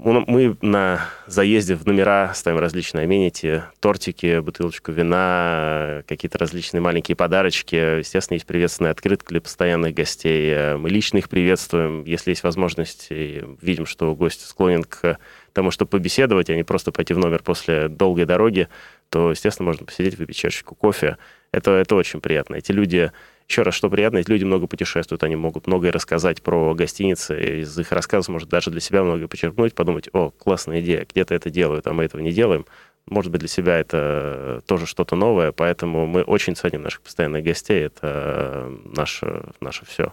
Мы 0.00 0.56
на 0.62 1.08
заезде 1.26 1.74
в 1.74 1.84
номера 1.84 2.32
ставим 2.32 2.60
различные 2.60 3.02
аменити, 3.02 3.64
тортики, 3.80 4.38
бутылочку 4.38 4.92
вина, 4.92 6.04
какие-то 6.06 6.38
различные 6.38 6.80
маленькие 6.80 7.16
подарочки. 7.16 7.98
Естественно, 7.98 8.36
есть 8.36 8.46
приветственная 8.46 8.92
открытка 8.92 9.30
для 9.30 9.40
постоянных 9.40 9.94
гостей. 9.94 10.76
Мы 10.76 10.88
лично 10.88 11.18
их 11.18 11.28
приветствуем, 11.28 12.04
если 12.04 12.30
есть 12.30 12.44
возможность, 12.44 13.08
и 13.10 13.42
видим, 13.60 13.86
что 13.86 14.14
гость 14.14 14.46
склонен 14.46 14.84
к 14.84 15.18
тому, 15.52 15.72
чтобы 15.72 15.88
побеседовать, 15.88 16.48
а 16.48 16.54
не 16.54 16.62
просто 16.62 16.92
пойти 16.92 17.12
в 17.12 17.18
номер 17.18 17.42
после 17.42 17.88
долгой 17.88 18.24
дороги, 18.24 18.68
то, 19.10 19.32
естественно, 19.32 19.66
можно 19.66 19.84
посидеть, 19.84 20.16
выпить 20.16 20.36
чашечку 20.36 20.76
кофе. 20.76 21.16
Это, 21.50 21.72
это 21.72 21.96
очень 21.96 22.20
приятно. 22.20 22.54
Эти 22.54 22.70
люди 22.70 23.10
еще 23.48 23.62
раз, 23.62 23.74
что 23.74 23.88
приятно, 23.88 24.22
люди 24.26 24.44
много 24.44 24.66
путешествуют, 24.66 25.24
они 25.24 25.34
могут 25.34 25.66
многое 25.66 25.90
рассказать 25.90 26.42
про 26.42 26.74
гостиницы, 26.74 27.60
из 27.62 27.78
их 27.78 27.92
рассказов 27.92 28.28
может 28.28 28.48
даже 28.48 28.70
для 28.70 28.80
себя 28.80 29.02
многое 29.02 29.26
почерпнуть, 29.26 29.74
подумать, 29.74 30.08
о, 30.12 30.30
классная 30.30 30.80
идея, 30.80 31.06
где-то 31.10 31.34
это 31.34 31.48
делают, 31.48 31.86
а 31.86 31.94
мы 31.94 32.04
этого 32.04 32.20
не 32.20 32.30
делаем. 32.30 32.66
Может 33.06 33.32
быть, 33.32 33.40
для 33.40 33.48
себя 33.48 33.78
это 33.78 34.60
тоже 34.66 34.84
что-то 34.84 35.16
новое, 35.16 35.52
поэтому 35.52 36.06
мы 36.06 36.22
очень 36.22 36.54
ценим 36.54 36.82
наших 36.82 37.00
постоянных 37.00 37.42
гостей, 37.42 37.86
это 37.86 38.70
наше, 38.84 39.44
наше 39.60 39.86
все. 39.86 40.12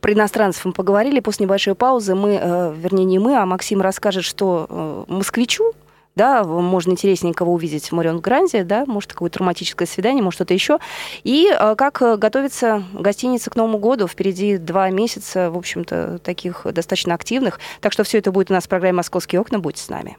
Про 0.00 0.14
иностранцев 0.14 0.64
мы 0.64 0.72
поговорили, 0.72 1.20
после 1.20 1.46
небольшой 1.46 1.76
паузы 1.76 2.16
мы, 2.16 2.36
э, 2.42 2.74
вернее, 2.76 3.04
не 3.04 3.20
мы, 3.20 3.36
а 3.36 3.46
Максим 3.46 3.80
расскажет, 3.80 4.24
что 4.24 5.06
э, 5.08 5.12
москвичу 5.12 5.72
да, 6.14 6.44
можно 6.44 6.92
интересненького 6.92 7.50
увидеть 7.50 7.88
в 7.88 7.92
Марион 7.92 8.20
Гранде, 8.20 8.64
да, 8.64 8.84
может, 8.86 9.12
какое-то 9.12 9.38
романтическое 9.40 9.86
свидание, 9.86 10.22
может, 10.22 10.38
что-то 10.38 10.54
еще. 10.54 10.78
И 11.24 11.50
э, 11.52 11.74
как 11.76 12.18
готовится 12.18 12.84
гостиница 12.92 13.50
к 13.50 13.56
Новому 13.56 13.78
году. 13.78 14.06
Впереди 14.06 14.58
два 14.58 14.90
месяца, 14.90 15.50
в 15.50 15.56
общем-то, 15.56 16.18
таких 16.18 16.62
достаточно 16.64 17.14
активных. 17.14 17.60
Так 17.80 17.92
что 17.92 18.04
все 18.04 18.18
это 18.18 18.32
будет 18.32 18.50
у 18.50 18.54
нас 18.54 18.64
в 18.64 18.68
программе 18.68 18.96
«Московские 18.96 19.40
окна». 19.40 19.58
Будьте 19.58 19.82
с 19.82 19.88
нами. 19.88 20.18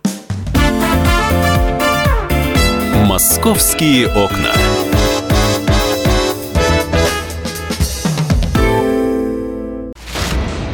«Московские 3.05 4.07
окна». 4.07 4.53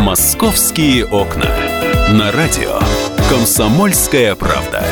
«Московские 0.00 1.04
окна». 1.04 1.44
На 2.14 2.32
радио 2.32 2.78
«Комсомольская 3.28 4.34
правда». 4.34 4.82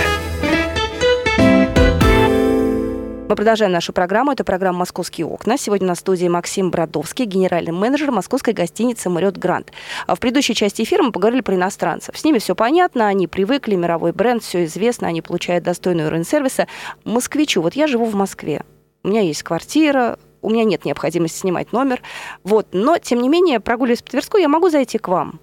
Мы 3.26 3.34
продолжаем 3.34 3.72
нашу 3.72 3.94
программу. 3.94 4.32
Это 4.32 4.44
программа 4.44 4.80
«Московские 4.80 5.26
окна». 5.26 5.56
Сегодня 5.56 5.88
на 5.88 5.94
студии 5.94 6.28
Максим 6.28 6.70
Бродовский, 6.70 7.24
генеральный 7.24 7.72
менеджер 7.72 8.10
московской 8.10 8.52
гостиницы 8.52 9.08
«Марриott 9.08 9.38
Гранд». 9.38 9.72
А 10.06 10.14
в 10.14 10.20
предыдущей 10.20 10.54
части 10.54 10.82
эфира 10.82 11.02
мы 11.02 11.10
поговорили 11.10 11.40
про 11.40 11.54
иностранцев. 11.54 12.18
С 12.18 12.22
ними 12.22 12.38
все 12.38 12.54
понятно, 12.54 13.08
они 13.08 13.26
привыкли, 13.26 13.76
мировой 13.76 14.12
бренд, 14.12 14.42
все 14.42 14.66
известно, 14.66 15.08
они 15.08 15.22
получают 15.22 15.64
достойный 15.64 16.06
уровень 16.06 16.26
сервиса. 16.26 16.66
Москвичу, 17.04 17.62
вот 17.62 17.72
я 17.72 17.86
живу 17.86 18.04
в 18.04 18.14
Москве, 18.14 18.62
у 19.04 19.08
меня 19.08 19.22
есть 19.22 19.42
квартира, 19.42 20.18
у 20.42 20.50
меня 20.50 20.64
нет 20.64 20.84
необходимости 20.84 21.38
снимать 21.38 21.72
номер. 21.72 22.02
Вот. 22.44 22.68
Но, 22.72 22.98
тем 22.98 23.20
не 23.20 23.28
менее, 23.28 23.60
прогуливаясь 23.60 24.02
по 24.02 24.10
Тверской, 24.10 24.42
я 24.42 24.48
могу 24.48 24.70
зайти 24.70 24.98
к 24.98 25.08
вам. 25.08 25.40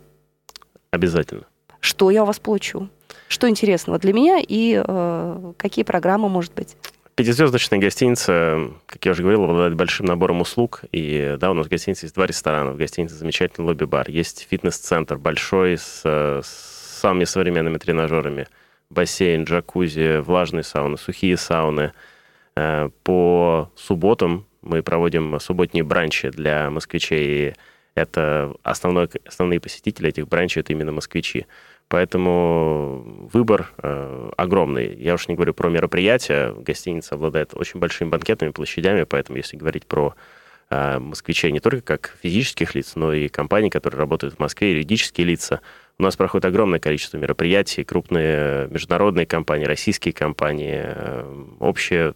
Обязательно. 0.92 1.44
Что 1.80 2.10
я 2.10 2.24
у 2.24 2.26
вас 2.26 2.40
получу? 2.40 2.90
Что 3.28 3.50
интересного 3.50 4.00
для 4.00 4.14
меня 4.14 4.40
и 4.40 4.82
э, 4.86 5.54
какие 5.58 5.84
программы, 5.84 6.30
может 6.30 6.54
быть? 6.54 6.78
Пятизвездочная 7.16 7.80
гостиница, 7.80 8.72
как 8.86 9.06
я 9.06 9.12
уже 9.12 9.22
говорил, 9.22 9.46
обладает 9.46 9.76
большим 9.76 10.06
набором 10.06 10.42
услуг. 10.42 10.82
И 10.92 11.38
да, 11.40 11.52
у 11.52 11.54
нас 11.54 11.68
в 11.68 11.70
гостинице 11.70 12.06
есть 12.06 12.16
два 12.16 12.26
ресторана. 12.26 12.72
В 12.72 12.78
гостинице 12.78 13.16
замечательный 13.16 13.66
лобби-бар. 13.66 14.10
Есть 14.10 14.48
фитнес-центр 14.50 15.18
большой 15.18 15.78
с, 15.78 16.02
с 16.04 17.00
самыми 17.00 17.24
современными 17.24 17.78
тренажерами. 17.78 18.48
Бассейн, 18.90 19.46
джакузи, 19.46 20.20
влажные 20.20 20.64
сауны, 20.64 20.98
сухие 20.98 21.38
сауны. 21.38 21.94
Э, 22.58 22.90
по 23.04 23.72
субботам 23.76 24.46
мы 24.66 24.84
проводим 24.84 25.40
субботние 25.40 25.84
бранчи 25.84 26.30
для 26.30 26.70
москвичей. 26.70 27.50
И 27.50 27.54
это 27.96 28.54
основной, 28.64 29.10
основные 29.26 29.60
посетители 29.60 30.10
этих 30.10 30.28
бранчей, 30.28 30.62
это 30.62 30.74
именно 30.74 30.92
москвичи. 30.92 31.46
Поэтому 31.88 33.30
выбор 33.32 33.72
э, 33.78 34.32
огромный. 34.38 34.96
Я 34.96 35.14
уж 35.14 35.28
не 35.28 35.36
говорю 35.36 35.54
про 35.54 35.70
мероприятия. 35.70 36.52
Гостиница 36.54 37.16
обладает 37.16 37.52
очень 37.54 37.80
большими 37.80 38.10
банкетными 38.10 38.52
площадями, 38.52 39.04
поэтому 39.04 39.38
если 39.38 39.56
говорить 39.56 39.86
про 39.86 40.16
э, 40.72 40.98
москвичей 40.98 41.52
не 41.52 41.60
только 41.60 41.82
как 41.82 42.18
физических 42.24 42.74
лиц, 42.74 42.94
но 42.96 43.14
и 43.14 43.28
компаний, 43.28 43.70
которые 43.70 44.00
работают 44.00 44.36
в 44.36 44.40
Москве, 44.40 44.72
юридические 44.72 45.28
лица, 45.28 45.62
у 46.00 46.04
нас 46.04 46.16
проходит 46.16 46.46
огромное 46.46 46.80
количество 46.80 47.18
мероприятий, 47.18 47.84
крупные 47.84 48.68
международные 48.70 49.28
компании, 49.28 49.66
российские 49.66 50.14
компании, 50.14 50.82
э, 50.84 51.46
общие 51.60 52.16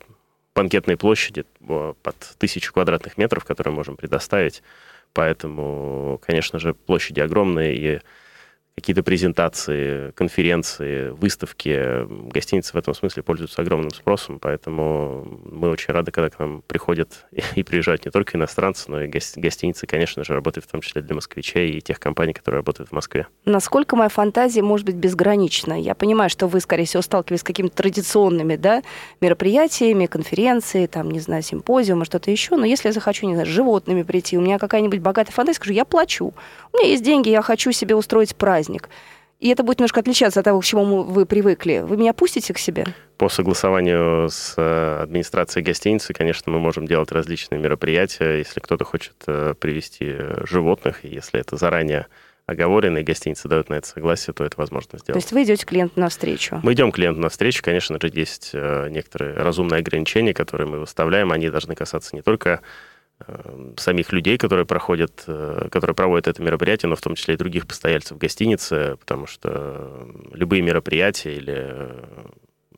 банкетной 0.59 0.97
площади 0.97 1.45
под 1.59 2.15
тысячу 2.37 2.73
квадратных 2.73 3.17
метров, 3.17 3.45
которые 3.45 3.73
можем 3.73 3.95
предоставить. 3.95 4.61
Поэтому, 5.13 6.19
конечно 6.21 6.59
же, 6.59 6.73
площади 6.73 7.21
огромные, 7.21 7.77
и 7.77 8.01
какие-то 8.79 9.03
презентации, 9.03 10.11
конференции, 10.11 11.09
выставки. 11.09 12.05
Гостиницы 12.31 12.71
в 12.73 12.75
этом 12.77 12.93
смысле 12.93 13.23
пользуются 13.23 13.61
огромным 13.61 13.91
спросом, 13.91 14.39
поэтому 14.39 15.41
мы 15.43 15.69
очень 15.69 15.93
рады, 15.93 16.11
когда 16.11 16.29
к 16.29 16.39
нам 16.39 16.63
приходят 16.65 17.25
и 17.55 17.63
приезжают 17.63 18.05
не 18.05 18.11
только 18.11 18.37
иностранцы, 18.37 18.85
но 18.89 19.01
и 19.01 19.07
гостиницы, 19.07 19.85
конечно 19.85 20.23
же, 20.23 20.33
работают 20.33 20.65
в 20.65 20.71
том 20.71 20.79
числе 20.79 21.01
для 21.01 21.13
москвичей 21.13 21.71
и 21.71 21.81
тех 21.81 21.99
компаний, 21.99 22.31
которые 22.31 22.59
работают 22.59 22.89
в 22.89 22.93
Москве. 22.93 23.27
Насколько 23.43 23.97
моя 23.97 24.09
фантазия 24.09 24.61
может 24.61 24.85
быть 24.85 24.95
безгранична? 24.95 25.79
Я 25.79 25.93
понимаю, 25.93 26.29
что 26.29 26.47
вы, 26.47 26.61
скорее 26.61 26.85
всего, 26.85 27.01
сталкивались 27.01 27.41
с 27.41 27.43
какими-то 27.43 27.75
традиционными 27.75 28.55
да, 28.55 28.81
мероприятиями, 29.19 30.05
конференции, 30.05 30.85
там, 30.85 31.11
не 31.11 31.19
знаю, 31.19 31.43
симпозиумы, 31.43 32.05
что-то 32.05 32.31
еще, 32.31 32.55
но 32.55 32.65
если 32.65 32.87
я 32.87 32.93
захочу, 32.93 33.27
не 33.27 33.33
знаю, 33.33 33.47
с 33.47 33.51
животными 33.51 34.03
прийти, 34.03 34.37
у 34.37 34.41
меня 34.41 34.57
какая-нибудь 34.57 34.99
богатая 34.99 35.33
фантазия, 35.33 35.57
скажу, 35.57 35.73
я 35.73 35.83
плачу. 35.83 36.33
У 36.71 36.77
меня 36.77 36.89
есть 36.91 37.03
деньги, 37.03 37.29
я 37.29 37.41
хочу 37.41 37.73
себе 37.73 37.95
устроить 37.95 38.35
праздник 38.35 38.68
праздник. 38.69 38.89
И 39.39 39.47
это 39.47 39.63
будет 39.63 39.79
немножко 39.79 40.01
отличаться 40.01 40.41
от 40.41 40.43
того, 40.43 40.59
к 40.59 40.65
чему 40.65 41.03
вы 41.03 41.25
привыкли. 41.25 41.81
Вы 41.85 41.95
меня 41.95 42.13
пустите 42.13 42.53
к 42.53 42.57
себе? 42.57 42.87
По 43.17 43.29
согласованию 43.29 44.27
с 44.29 44.55
э, 44.57 44.99
администрацией 45.03 45.63
гостиницы, 45.63 46.13
конечно, 46.13 46.51
мы 46.51 46.59
можем 46.59 46.85
делать 46.85 47.13
различные 47.13 47.57
мероприятия. 47.59 48.39
Если 48.39 48.59
кто-то 48.59 48.83
хочет 48.83 49.15
э, 49.27 49.53
привести 49.57 50.13
животных, 50.43 51.05
если 51.05 51.39
это 51.39 51.55
заранее 51.55 52.07
оговорено, 52.47 52.97
и 52.97 53.03
гостиница 53.03 53.47
дает 53.47 53.69
на 53.69 53.75
это 53.75 53.87
согласие, 53.87 54.33
то 54.33 54.43
это 54.43 54.55
возможно 54.57 54.99
сделать. 54.99 55.13
То 55.13 55.19
есть 55.19 55.31
вы 55.31 55.43
идете 55.43 55.65
клиенту 55.65 56.01
навстречу? 56.01 56.59
Мы 56.61 56.73
идем 56.73 56.91
клиенту 56.91 57.21
навстречу. 57.21 57.63
Конечно 57.63 57.97
же, 58.01 58.11
есть 58.13 58.51
э, 58.51 58.89
некоторые 58.89 59.35
разумные 59.35 59.79
ограничения, 59.79 60.33
которые 60.33 60.67
мы 60.67 60.79
выставляем. 60.79 61.31
Они 61.31 61.49
должны 61.49 61.75
касаться 61.75 62.13
не 62.13 62.21
только 62.21 62.59
Э, 62.59 62.61
самих 63.77 64.11
людей, 64.11 64.37
которые 64.37 64.65
проходят, 64.65 65.23
э, 65.27 65.67
которые 65.71 65.95
проводят 65.95 66.27
это 66.27 66.41
мероприятие, 66.41 66.89
но 66.89 66.95
в 66.95 67.01
том 67.01 67.15
числе 67.15 67.33
и 67.33 67.37
других 67.37 67.67
постояльцев 67.67 68.17
гостиницы, 68.17 68.97
потому 68.99 69.27
что 69.27 70.07
любые 70.33 70.61
мероприятия 70.61 71.35
или 71.35 71.89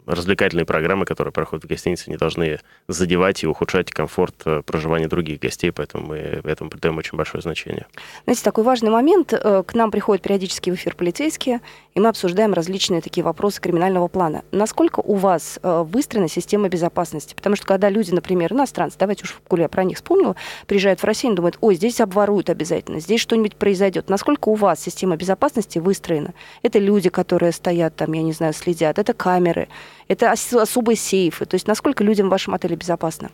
развлекательные 0.05 0.65
программы, 0.65 1.05
которые 1.05 1.31
проходят 1.31 1.65
в 1.65 1.67
гостинице, 1.67 2.09
не 2.09 2.17
должны 2.17 2.59
задевать 2.87 3.43
и 3.43 3.47
ухудшать 3.47 3.91
комфорт 3.91 4.35
э, 4.45 4.61
проживания 4.65 5.07
других 5.07 5.39
гостей, 5.39 5.71
поэтому 5.71 6.07
мы 6.07 6.17
этому 6.43 6.69
придаем 6.69 6.97
очень 6.97 7.17
большое 7.17 7.41
значение. 7.41 7.85
Знаете, 8.25 8.43
такой 8.43 8.63
важный 8.63 8.89
момент. 8.89 9.33
Э, 9.33 9.63
к 9.65 9.73
нам 9.73 9.91
приходят 9.91 10.23
периодически 10.23 10.69
в 10.69 10.75
эфир 10.75 10.95
полицейские, 10.95 11.61
и 11.93 11.99
мы 11.99 12.09
обсуждаем 12.09 12.53
различные 12.53 13.01
такие 13.01 13.23
вопросы 13.23 13.61
криминального 13.61 14.07
плана. 14.07 14.43
Насколько 14.51 14.99
у 15.01 15.15
вас 15.15 15.59
э, 15.61 15.83
выстроена 15.85 16.27
система 16.27 16.69
безопасности? 16.69 17.33
Потому 17.35 17.55
что 17.55 17.65
когда 17.65 17.89
люди, 17.89 18.11
например, 18.11 18.53
иностранцы, 18.53 18.97
давайте 18.97 19.23
уж 19.23 19.39
я 19.57 19.67
про 19.67 19.83
них 19.83 19.97
вспомнила, 19.97 20.35
приезжают 20.67 20.99
в 20.99 21.03
Россию 21.03 21.33
и 21.33 21.35
думают, 21.35 21.57
ой, 21.61 21.75
здесь 21.75 22.01
обворуют 22.01 22.49
обязательно, 22.49 22.99
здесь 22.99 23.21
что-нибудь 23.21 23.55
произойдет. 23.55 24.09
Насколько 24.09 24.49
у 24.49 24.55
вас 24.55 24.79
система 24.81 25.15
безопасности 25.15 25.79
выстроена? 25.79 26.33
Это 26.63 26.79
люди, 26.79 27.09
которые 27.09 27.51
стоят 27.51 27.95
там, 27.95 28.13
я 28.13 28.23
не 28.23 28.33
знаю, 28.33 28.53
следят, 28.53 28.97
это 28.97 29.13
камеры, 29.13 29.67
это 30.11 30.31
особые 30.31 30.97
сейфы. 30.97 31.45
То 31.45 31.55
есть 31.55 31.67
насколько 31.67 32.03
людям 32.03 32.27
в 32.27 32.31
вашем 32.31 32.53
отеле 32.53 32.75
безопасно? 32.75 33.31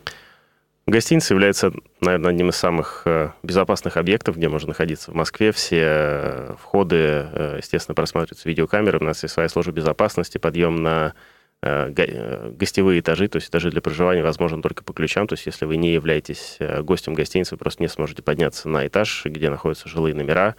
Гостиница 0.86 1.34
является, 1.34 1.72
наверное, 2.00 2.30
одним 2.30 2.50
из 2.50 2.56
самых 2.56 3.02
э, 3.04 3.32
безопасных 3.42 3.96
объектов, 3.96 4.36
где 4.36 4.48
можно 4.48 4.68
находиться 4.68 5.10
в 5.10 5.14
Москве. 5.14 5.50
Все 5.50 5.82
э, 5.82 6.54
входы, 6.58 6.96
э, 6.96 7.54
естественно, 7.58 7.96
просматриваются 7.96 8.48
видеокамеры. 8.48 8.98
У 9.00 9.04
нас 9.04 9.22
есть 9.22 9.34
своя 9.34 9.48
служба 9.48 9.72
безопасности, 9.72 10.38
подъем 10.38 10.82
на 10.82 11.14
гостевые 11.60 13.00
этажи, 13.00 13.26
то 13.26 13.38
есть 13.38 13.48
этажи 13.48 13.72
для 13.72 13.80
проживания 13.80 14.22
возможен 14.22 14.62
только 14.62 14.84
по 14.84 14.92
ключам. 14.92 15.26
То 15.26 15.32
есть 15.32 15.44
если 15.44 15.64
вы 15.64 15.76
не 15.76 15.92
являетесь 15.92 16.58
гостем 16.82 17.14
гостиницы, 17.14 17.56
вы 17.56 17.58
просто 17.58 17.82
не 17.82 17.88
сможете 17.88 18.22
подняться 18.22 18.68
на 18.68 18.86
этаж, 18.86 19.22
где 19.24 19.50
находятся 19.50 19.88
жилые 19.88 20.14
номера. 20.14 20.54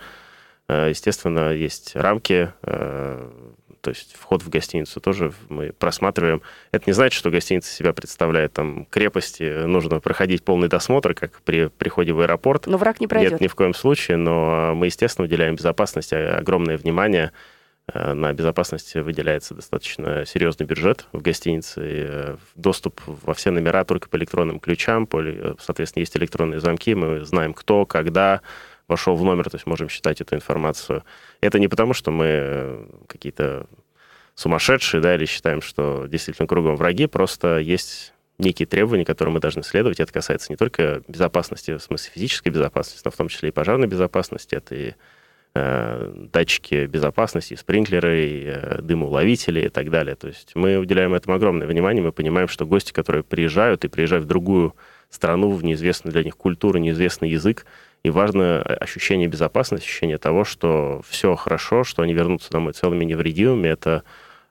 Естественно, 0.68 1.54
есть 1.54 1.96
рамки, 1.96 2.52
то 3.82 3.90
есть 3.90 4.16
вход 4.16 4.44
в 4.44 4.50
гостиницу 4.50 5.00
тоже 5.00 5.34
мы 5.50 5.72
просматриваем. 5.72 6.42
Это 6.72 6.84
не 6.88 6.94
значит, 6.94 7.18
что 7.18 7.30
гостиница 7.30 7.72
себя 7.74 7.94
представляет 7.94 8.54
там 8.54 8.86
крепости, 8.86 9.66
нужно 9.66 10.00
проходить 10.00 10.44
полный 10.44 10.68
досмотр, 10.68 11.14
как 11.14 11.42
при 11.42 11.68
приходе 11.68 12.14
в 12.14 12.20
аэропорт. 12.22 12.68
Но 12.68 12.78
враг 12.78 13.00
не 13.00 13.08
пройдет. 13.08 13.34
Нет, 13.34 13.42
ни 13.42 13.48
в 13.48 13.56
коем 13.56 13.74
случае, 13.74 14.18
но 14.18 14.74
мы, 14.76 14.88
естественно, 14.88 15.26
уделяем 15.26 15.56
безопасности 15.56 16.16
огромное 16.16 16.78
внимание. 16.78 17.32
Э, 17.94 18.14
на 18.14 18.34
безопасность 18.34 18.96
выделяется 18.96 19.56
достаточно 19.56 20.26
серьезный 20.26 20.66
бюджет 20.66 21.08
в 21.12 21.22
гостинице. 21.22 21.82
Э, 21.84 22.38
доступ 22.56 23.02
во 23.06 23.34
все 23.34 23.52
номера 23.52 23.84
только 23.84 24.10
по 24.10 24.18
электронным 24.18 24.60
ключам. 24.60 25.08
Э, 25.12 25.56
соответственно, 25.60 26.02
есть 26.02 26.16
электронные 26.18 26.60
замки. 26.60 26.94
Мы 26.94 27.26
знаем, 27.26 27.54
кто, 27.54 27.86
когда, 27.86 28.42
вошел 28.90 29.16
в 29.16 29.24
номер, 29.24 29.50
то 29.50 29.56
есть 29.56 29.68
можем 29.68 29.88
считать 29.88 30.20
эту 30.22 30.36
информацию. 30.36 31.04
Это 31.42 31.60
не 31.60 31.68
потому, 31.68 31.94
что 31.94 32.12
мы 32.12 32.26
э, 32.28 32.86
какие-то 33.08 33.68
сумасшедшие, 34.36 35.02
да, 35.02 35.16
или 35.16 35.26
считаем, 35.26 35.62
что 35.62 36.08
действительно 36.08 36.48
кругом 36.48 36.76
враги, 36.76 37.08
просто 37.08 37.60
есть 37.60 38.14
некие 38.38 38.66
требования, 38.66 39.06
которые 39.06 39.34
мы 39.34 39.40
должны 39.40 39.64
следовать. 39.64 40.00
Это 40.00 40.12
касается 40.12 40.52
не 40.52 40.56
только 40.56 41.04
безопасности, 41.08 41.76
в 41.78 41.82
смысле 41.82 42.12
физической 42.14 42.50
безопасности, 42.50 43.02
но 43.06 43.12
в 43.12 43.16
том 43.18 43.28
числе 43.28 43.50
и 43.50 43.52
пожарной 43.52 43.88
безопасности. 43.88 44.56
Это 44.56 44.76
и 44.76 44.94
э, 45.56 46.14
датчики 46.32 46.86
безопасности, 46.86 47.56
спринклеры, 47.56 48.26
и, 48.26 48.44
э, 48.46 48.82
дымоуловители 48.82 49.66
и 49.66 49.70
так 49.70 49.90
далее. 49.90 50.16
То 50.16 50.28
есть 50.28 50.52
мы 50.56 50.78
уделяем 50.78 51.14
этому 51.14 51.36
огромное 51.36 51.68
внимание, 51.68 52.02
мы 52.02 52.12
понимаем, 52.12 52.48
что 52.48 52.66
гости, 52.66 52.94
которые 52.94 53.24
приезжают 53.24 53.84
и 53.84 53.90
приезжают 53.90 54.26
в 54.26 54.28
другую 54.28 54.74
страну, 55.10 55.52
в 55.52 55.64
неизвестную 55.64 56.14
для 56.14 56.24
них 56.24 56.38
культуру, 56.38 56.80
неизвестный 56.80 57.30
язык, 57.30 57.66
и 58.10 58.12
важно 58.12 58.62
ощущение 58.62 59.28
безопасности, 59.28 59.86
ощущение 59.86 60.18
того, 60.18 60.44
что 60.44 61.02
все 61.08 61.36
хорошо, 61.36 61.84
что 61.84 62.02
они 62.02 62.14
вернутся 62.14 62.52
домой 62.52 62.74
целыми 62.74 63.06
невредимыми. 63.06 63.68
Это 63.68 64.04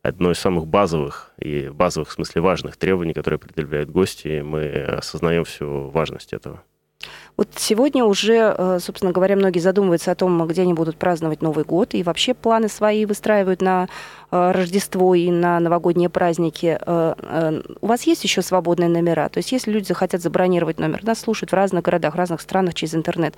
одно 0.02 0.30
из 0.30 0.38
самых 0.38 0.66
базовых 0.66 1.32
и 1.38 1.68
базовых, 1.68 2.08
в 2.08 2.12
смысле, 2.12 2.40
важных 2.40 2.76
требований, 2.76 3.12
которые 3.12 3.38
предъявляют 3.38 3.90
гости, 3.90 4.28
и 4.28 4.42
мы 4.42 4.68
осознаем 4.68 5.44
всю 5.44 5.90
важность 5.90 6.32
этого. 6.32 6.62
Вот 7.36 7.48
сегодня 7.56 8.04
уже, 8.04 8.54
э, 8.56 8.78
собственно 8.80 9.12
говоря, 9.12 9.36
многие 9.36 9.60
задумываются 9.60 10.10
о 10.10 10.14
том, 10.14 10.44
где 10.48 10.62
они 10.62 10.74
будут 10.74 10.96
праздновать 10.96 11.40
Новый 11.40 11.64
год, 11.64 11.94
и 11.94 12.02
вообще 12.02 12.34
планы 12.34 12.68
свои 12.68 13.04
выстраивают 13.06 13.62
на 13.62 13.88
э, 14.30 14.50
Рождество 14.52 15.14
и 15.14 15.30
на 15.30 15.60
новогодние 15.60 16.08
праздники. 16.08 16.78
Э, 16.84 17.62
у 17.80 17.86
вас 17.86 18.02
есть 18.02 18.24
еще 18.24 18.42
свободные 18.42 18.88
номера? 18.88 19.28
То 19.28 19.38
есть 19.38 19.52
если 19.52 19.70
люди 19.70 19.86
захотят 19.86 20.20
забронировать 20.20 20.80
номер, 20.80 21.04
нас 21.04 21.20
слушают 21.20 21.52
в 21.52 21.54
разных 21.54 21.84
городах, 21.84 22.14
в 22.14 22.18
разных 22.18 22.40
странах 22.40 22.74
через 22.74 22.94
интернет, 22.94 23.34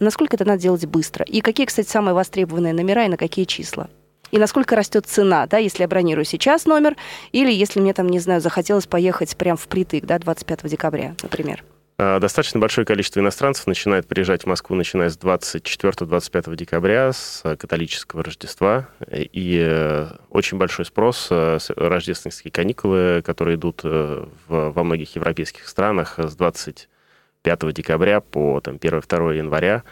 насколько 0.00 0.36
это 0.36 0.44
надо 0.44 0.60
делать 0.60 0.84
быстро? 0.86 1.24
И 1.24 1.40
какие, 1.40 1.66
кстати, 1.66 1.88
самые 1.88 2.14
востребованные 2.14 2.72
номера 2.72 3.04
и 3.04 3.08
на 3.08 3.16
какие 3.16 3.44
числа? 3.44 3.88
И 4.30 4.38
насколько 4.38 4.74
растет 4.74 5.06
цена, 5.06 5.46
да, 5.46 5.58
если 5.58 5.82
я 5.82 5.88
бронирую 5.88 6.24
сейчас 6.24 6.66
номер, 6.66 6.96
или 7.32 7.52
если 7.52 7.80
мне 7.80 7.94
там, 7.94 8.08
не 8.08 8.18
знаю, 8.18 8.40
захотелось 8.40 8.86
поехать 8.86 9.36
прямо 9.36 9.56
впритык, 9.56 10.04
да, 10.04 10.18
25 10.18 10.68
декабря, 10.68 11.14
например. 11.22 11.64
А, 11.98 12.18
достаточно 12.20 12.60
большое 12.60 12.84
количество 12.86 13.20
иностранцев 13.20 13.66
начинает 13.66 14.06
приезжать 14.06 14.42
в 14.42 14.46
Москву, 14.46 14.76
начиная 14.76 15.08
с 15.08 15.16
24-25 15.16 16.54
декабря, 16.54 17.12
с 17.12 17.42
католического 17.42 18.22
Рождества. 18.22 18.88
И 19.10 19.58
э, 19.64 20.08
очень 20.28 20.58
большой 20.58 20.84
спрос, 20.84 21.28
э, 21.30 21.58
рождественские 21.74 22.50
каникулы, 22.50 23.22
которые 23.24 23.56
идут 23.56 23.80
э, 23.84 24.26
в, 24.46 24.70
во 24.70 24.84
многих 24.84 25.16
европейских 25.16 25.66
странах 25.68 26.18
с 26.18 26.36
25 26.36 27.72
декабря 27.72 28.20
по 28.20 28.60
там, 28.60 28.74
1-2 28.76 29.36
января. 29.36 29.82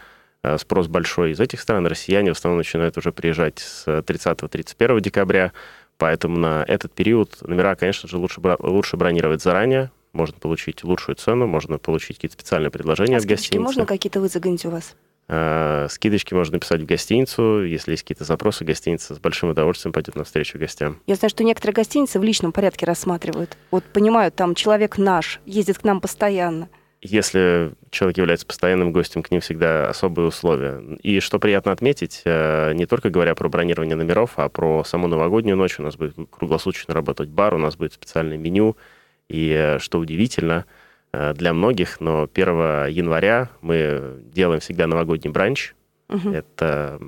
Спрос 0.58 0.88
большой 0.88 1.30
из 1.30 1.40
этих 1.40 1.58
стран. 1.58 1.86
Россияне 1.86 2.34
в 2.34 2.36
основном 2.36 2.58
начинают 2.58 2.98
уже 2.98 3.12
приезжать 3.12 3.60
с 3.60 3.86
30-31 3.86 5.00
декабря. 5.00 5.52
Поэтому 5.96 6.36
на 6.36 6.62
этот 6.68 6.92
период 6.92 7.38
номера, 7.40 7.74
конечно 7.76 8.10
же, 8.10 8.18
лучше, 8.18 8.42
лучше 8.58 8.98
бронировать 8.98 9.42
заранее, 9.42 9.90
можно 10.14 10.38
получить 10.38 10.85
лучшую 10.85 11.16
цену, 11.16 11.46
можно 11.46 11.79
получить 11.79 12.16
какие-то 12.16 12.35
специальные 12.35 12.70
предложения 12.70 13.18
а 13.18 13.20
в 13.20 13.27
гостинице. 13.27 13.61
можно 13.61 13.87
какие-то 13.87 14.20
вы 14.20 14.29
у 14.29 14.70
вас? 14.70 14.94
А, 15.27 15.87
скидочки 15.88 16.35
можно 16.35 16.55
написать 16.55 16.83
в 16.83 16.87
гостиницу. 16.87 17.64
Если 17.64 17.92
есть 17.92 18.03
какие-то 18.03 18.24
запросы, 18.24 18.64
гостиница 18.64 19.14
с 19.14 19.18
большим 19.18 19.50
удовольствием 19.50 19.92
пойдет 19.92 20.16
навстречу 20.16 20.59
гостям. 20.59 21.00
Я 21.07 21.14
знаю, 21.14 21.31
что 21.31 21.44
некоторые 21.44 21.74
гостиницы 21.74 22.18
в 22.18 22.22
личном 22.22 22.53
порядке 22.53 22.87
рассматривают. 22.87 23.57
Вот 23.70 23.85
понимают, 23.85 24.35
там 24.35 24.55
человек 24.55 24.98
наш, 24.98 25.40
ездит 25.46 25.79
к 25.79 25.85
нам 25.85 26.00
постоянно. 26.00 26.68
Если 27.00 27.72
человек 27.90 28.16
является 28.16 28.46
постоянным 28.46 28.90
гостем, 28.90 29.22
к 29.22 29.31
ним 29.31 29.42
всегда 29.42 29.90
особые 29.90 30.29
условия. 30.29 30.83
И 31.03 31.20
что 31.20 31.38
приятно 31.38 31.70
отметить, 31.70 32.22
э, 32.24 32.72
не 32.72 32.87
только 32.87 33.11
говоря 33.11 33.35
про 33.35 33.50
бронирование 33.50 33.94
номеров, 33.94 34.33
а 34.37 34.48
про 34.48 34.85
саму 34.85 35.07
новогоднюю 35.07 35.55
ночь, 35.55 35.79
у 35.79 35.83
нас 35.83 35.96
будет 35.96 36.16
круглосуточно 36.31 36.94
работать 36.94 37.29
бар, 37.29 37.55
у 37.55 37.59
нас 37.59 37.77
будет 37.77 37.92
специальное 37.92 38.38
меню, 38.38 38.79
и 39.28 39.50
э, 39.50 39.78
что 39.78 39.98
удивительно 39.98 40.66
э, 41.12 41.34
для 41.34 41.52
многих, 41.52 42.00
но 42.00 42.28
1 42.32 42.88
января 42.88 43.50
мы 43.60 44.20
делаем 44.32 44.60
всегда 44.60 44.87
новогодний 44.87 45.30
бранч. 45.30 45.74
Угу. 46.08 46.30
Это 46.30 47.00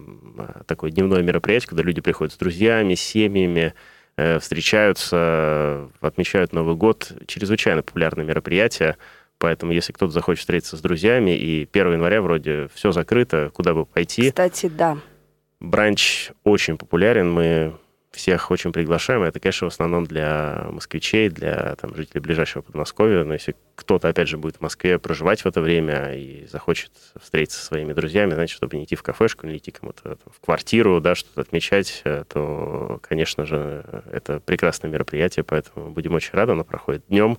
такое 0.67 0.91
дневное 0.91 1.23
мероприятие, 1.23 1.69
когда 1.69 1.83
люди 1.83 2.01
приходят 2.01 2.33
с 2.33 2.39
друзьями, 2.39 2.95
с 2.95 3.01
семьями, 3.01 3.75
э, 4.17 4.39
встречаются, 4.39 5.91
отмечают 6.01 6.53
Новый 6.53 6.77
год. 6.77 7.13
Чрезвычайно 7.27 7.83
популярное 7.83 8.25
мероприятие. 8.25 8.97
Поэтому, 9.39 9.73
если 9.73 9.93
кто-то 9.93 10.13
захочет 10.13 10.41
встретиться 10.41 10.79
с 10.79 10.81
друзьями, 10.81 11.37
и 11.37 11.69
1 11.71 11.93
января 11.93 12.23
вроде 12.23 12.69
все 12.75 12.93
закрыто, 12.93 13.51
куда 13.53 13.75
бы 13.75 13.85
пойти. 13.85 14.31
Кстати, 14.31 14.69
да. 14.69 14.97
Бранч 15.61 16.31
очень 16.43 16.79
популярен. 16.79 17.31
Мы 17.31 17.75
всех 18.17 18.51
очень 18.51 18.73
приглашаем. 18.73 19.23
Это, 19.23 19.39
конечно, 19.39 19.69
в 19.69 19.73
основном 19.73 20.07
для 20.07 20.67
москвичей, 20.71 21.29
для 21.29 21.77
там, 21.77 21.95
жителей 21.95 22.21
ближайшего 22.21 22.63
Подмосковья. 22.63 23.25
Но 23.25 23.35
если 23.35 23.55
кто-то, 23.75 24.09
опять 24.09 24.29
же, 24.29 24.39
будет 24.39 24.57
в 24.57 24.61
Москве 24.61 24.99
проживать 24.99 25.43
в 25.43 25.47
это 25.47 25.61
время 25.61 26.15
и 26.15 26.47
захочет 26.47 26.91
встретиться 27.21 27.61
со 27.61 27.67
своими 27.67 27.93
друзьями, 27.93 28.35
значит, 28.35 28.57
чтобы 28.57 28.77
не 28.77 28.85
идти 28.85 28.97
в 28.97 29.03
кафешку, 29.03 29.47
не 29.47 29.59
идти 29.59 29.71
кому-то 29.71 30.19
в 30.27 30.45
квартиру, 30.45 31.01
да, 31.01 31.15
что-то 31.15 31.43
отмечать, 31.43 32.01
э, 32.05 32.25
то, 32.29 32.99
конечно 33.03 33.45
же, 33.45 33.85
это 34.11 34.41
прекрасное 34.41 34.91
мероприятие, 34.91 35.45
поэтому 35.45 35.91
будем 35.91 36.15
очень 36.15 36.33
рады. 36.33 36.53
Оно 36.53 36.65
проходит 36.65 37.05
днем, 37.09 37.39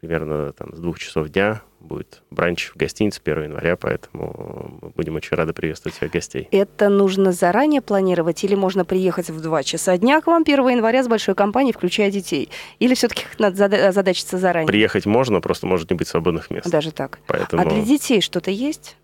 примерно 0.00 0.52
там, 0.52 0.74
с 0.74 0.78
двух 0.78 0.98
часов 0.98 1.28
дня 1.28 1.62
будет 1.80 2.22
бранч 2.30 2.70
в 2.70 2.76
гостинице 2.76 3.20
1 3.24 3.44
января, 3.44 3.76
поэтому 3.76 4.78
мы 4.82 4.90
будем 4.90 5.16
очень 5.16 5.36
рады 5.36 5.52
приветствовать 5.52 5.96
всех 5.96 6.10
гостей. 6.10 6.48
Это 6.50 6.88
нужно 6.88 7.32
заранее 7.32 7.80
планировать 7.80 8.42
или 8.44 8.54
можно 8.54 8.84
приехать 8.84 9.30
в 9.30 9.40
2 9.40 9.62
часа 9.62 9.96
дня 9.96 10.20
к 10.20 10.26
вам 10.26 10.42
1 10.42 10.68
января 10.68 11.02
с 11.02 11.08
большой 11.08 11.34
компанией, 11.34 11.72
включая 11.72 12.10
детей? 12.10 12.50
Или 12.78 12.94
все-таки 12.94 13.24
надо 13.38 13.92
задачиться 13.92 14.38
заранее? 14.38 14.68
Приехать 14.68 15.06
можно, 15.06 15.40
просто 15.40 15.66
может 15.66 15.90
не 15.90 15.96
быть 15.96 16.08
свободных 16.08 16.50
мест. 16.50 16.68
Даже 16.68 16.92
так. 16.92 17.18
Поэтому... 17.26 17.62
А 17.62 17.66
для 17.66 17.82
детей 17.82 18.20
что-то 18.20 18.50
есть? 18.50 18.96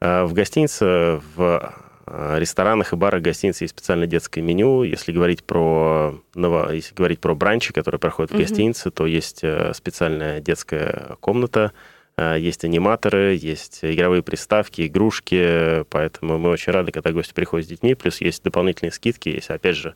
А, 0.00 0.26
в 0.26 0.32
гостинице, 0.32 1.20
в 1.36 1.40
а, 1.40 1.83
ресторанах 2.06 2.92
и 2.92 2.96
барах 2.96 3.22
гостиницы 3.22 3.64
есть 3.64 3.74
специальное 3.74 4.06
детское 4.06 4.42
меню. 4.42 4.82
Если 4.82 5.12
говорить 5.12 5.44
про, 5.44 6.20
если 6.34 6.94
говорить 6.94 7.20
про 7.20 7.34
бранчи, 7.34 7.72
которые 7.72 7.98
проходят 7.98 8.32
в 8.32 8.36
гостинице, 8.36 8.90
то 8.90 9.06
есть 9.06 9.40
э, 9.42 9.72
специальная 9.74 10.40
детская 10.40 11.16
комната, 11.20 11.72
э, 12.16 12.36
есть 12.38 12.64
аниматоры, 12.64 13.36
есть 13.40 13.80
игровые 13.82 14.22
приставки, 14.22 14.86
игрушки, 14.86 15.84
поэтому 15.90 16.38
мы 16.38 16.50
очень 16.50 16.72
рады, 16.72 16.92
когда 16.92 17.12
гости 17.12 17.32
приходят 17.32 17.66
с 17.66 17.70
детьми, 17.70 17.94
плюс 17.94 18.20
есть 18.20 18.42
дополнительные 18.42 18.92
скидки, 18.92 19.30
есть, 19.30 19.48
опять 19.48 19.76
же, 19.76 19.94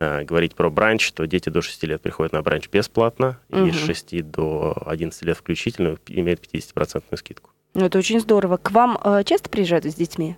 э, 0.00 0.24
говорить 0.24 0.54
про 0.54 0.70
бранч, 0.70 1.12
то 1.12 1.26
дети 1.26 1.50
до 1.50 1.60
6 1.60 1.84
лет 1.84 2.00
приходят 2.00 2.32
на 2.32 2.40
бранч 2.40 2.68
бесплатно, 2.70 3.38
угу. 3.50 3.66
и 3.66 3.70
с 3.72 3.84
6 3.84 4.30
до 4.30 4.82
11 4.86 5.22
лет 5.22 5.36
включительно 5.36 5.98
имеют 6.08 6.40
50% 6.40 7.02
скидку. 7.16 7.50
Ну, 7.74 7.86
это 7.86 7.98
очень 7.98 8.20
здорово. 8.20 8.56
К 8.56 8.70
вам 8.70 8.98
э, 9.02 9.24
часто 9.24 9.50
приезжают 9.50 9.84
с 9.84 9.94
детьми? 9.94 10.36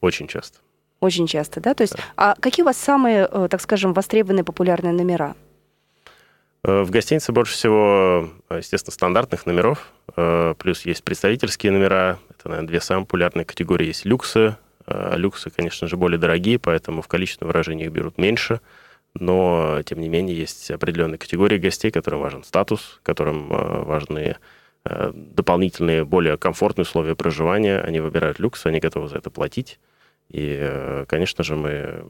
Очень 0.00 0.28
часто. 0.28 0.58
Очень 1.00 1.26
часто, 1.26 1.60
да? 1.60 1.74
То 1.74 1.82
есть, 1.82 1.94
да. 1.94 2.02
а 2.16 2.34
какие 2.40 2.62
у 2.62 2.66
вас 2.66 2.78
самые, 2.78 3.28
э, 3.30 3.48
так 3.50 3.60
скажем, 3.60 3.92
востребованные 3.92 4.44
популярные 4.44 4.94
номера? 4.94 5.34
Э, 6.62 6.82
в 6.82 6.90
гостинице 6.90 7.30
больше 7.32 7.52
всего, 7.52 8.30
естественно, 8.50 8.92
стандартных 8.92 9.44
номеров, 9.44 9.92
э, 10.16 10.54
плюс 10.58 10.86
есть 10.86 11.04
представительские 11.04 11.72
номера. 11.72 12.18
Это, 12.30 12.48
наверное, 12.48 12.68
две 12.68 12.80
самые 12.80 13.04
популярные 13.04 13.44
категории. 13.44 13.88
Есть 13.88 14.04
люксы. 14.04 14.56
Люксы, 14.86 15.48
конечно 15.48 15.88
же, 15.88 15.96
более 15.96 16.18
дорогие, 16.18 16.58
поэтому 16.58 17.00
в 17.00 17.08
количественном 17.08 17.48
выражении 17.48 17.86
их 17.86 17.90
берут 17.92 18.18
меньше. 18.18 18.60
Но, 19.14 19.80
тем 19.86 19.98
не 19.98 20.10
менее, 20.10 20.36
есть 20.36 20.70
определенные 20.70 21.16
категории 21.16 21.56
гостей, 21.56 21.90
которым 21.90 22.20
важен 22.20 22.44
статус, 22.44 23.00
которым 23.02 23.48
важны 23.48 24.36
дополнительные, 24.84 26.04
более 26.04 26.36
комфортные 26.36 26.82
условия 26.82 27.14
проживания. 27.14 27.80
Они 27.80 28.00
выбирают 28.00 28.38
люкс, 28.38 28.66
они 28.66 28.80
готовы 28.80 29.08
за 29.08 29.18
это 29.18 29.30
платить. 29.30 29.78
И, 30.28 31.04
конечно 31.08 31.44
же, 31.44 31.56
мы 31.56 32.04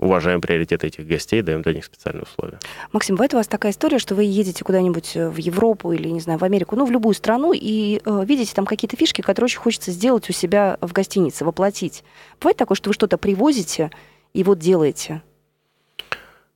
уважаем 0.00 0.40
приоритеты 0.40 0.86
этих 0.86 1.06
гостей, 1.06 1.42
даем 1.42 1.60
для 1.62 1.74
них 1.74 1.84
специальные 1.84 2.22
условия. 2.22 2.58
Максим, 2.90 3.16
бывает 3.16 3.34
у 3.34 3.36
вас 3.36 3.46
такая 3.46 3.72
история, 3.72 3.98
что 3.98 4.14
вы 4.14 4.24
едете 4.24 4.64
куда-нибудь 4.64 5.14
э, 5.14 5.28
в 5.28 5.36
Европу 5.36 5.92
или, 5.92 6.08
не 6.08 6.20
знаю, 6.20 6.38
в 6.38 6.42
Америку, 6.42 6.74
ну, 6.74 6.86
в 6.86 6.90
любую 6.90 7.14
страну, 7.14 7.52
и 7.54 8.00
э, 8.04 8.24
видите 8.26 8.54
там 8.54 8.64
какие-то 8.64 8.96
фишки, 8.96 9.20
которые 9.20 9.46
очень 9.46 9.58
хочется 9.58 9.90
сделать 9.90 10.28
у 10.30 10.32
себя 10.32 10.78
в 10.80 10.92
гостинице, 10.92 11.44
воплотить. 11.44 12.02
Бывает 12.40 12.56
такое, 12.56 12.76
что 12.76 12.90
вы 12.90 12.94
что-то 12.94 13.18
привозите 13.18 13.90
и 14.32 14.42
вот 14.42 14.58
делаете? 14.58 15.22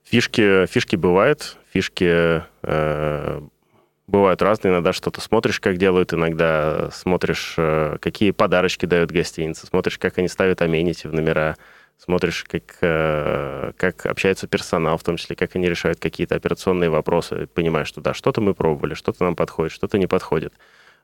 Фишки, 0.05 0.67
фишки 0.67 0.97
бывают, 0.97 1.59
фишки 1.71 2.43
э, 2.63 3.41
бывают 4.07 4.43
разные. 4.43 4.73
Иногда 4.73 4.93
что-то 4.93 5.21
смотришь, 5.21 5.61
как 5.61 5.77
делают, 5.77 6.13
иногда 6.13 6.91
смотришь, 6.91 7.55
э, 7.57 7.99
какие 8.01 8.31
подарочки 8.31 8.87
дают 8.87 9.11
гостиницы, 9.11 9.67
смотришь, 9.67 9.99
как 9.99 10.19
они 10.19 10.29
ставят 10.29 10.63
аменити 10.63 11.07
в 11.07 11.13
номера, 11.13 11.57
смотришь, 11.99 12.45
как, 12.45 12.77
э, 12.81 13.73
как 13.77 14.07
общается 14.07 14.47
персонал, 14.47 14.99
в 14.99 15.03
том 15.03 15.17
числе, 15.17 15.37
как 15.37 15.57
они 15.57 15.69
решают 15.69 16.01
какие-то 16.01 16.35
операционные 16.35 16.91
вопросы, 16.91 17.47
понимаешь, 17.47 17.89
что 17.89 18.01
да, 18.01 18.15
что-то 18.15 18.41
мы 18.41 18.55
пробовали, 18.55 18.95
что-то 18.95 19.25
нам 19.25 19.37
подходит, 19.37 19.73
что-то 19.73 19.99
не 19.99 20.07
подходит. 20.07 20.53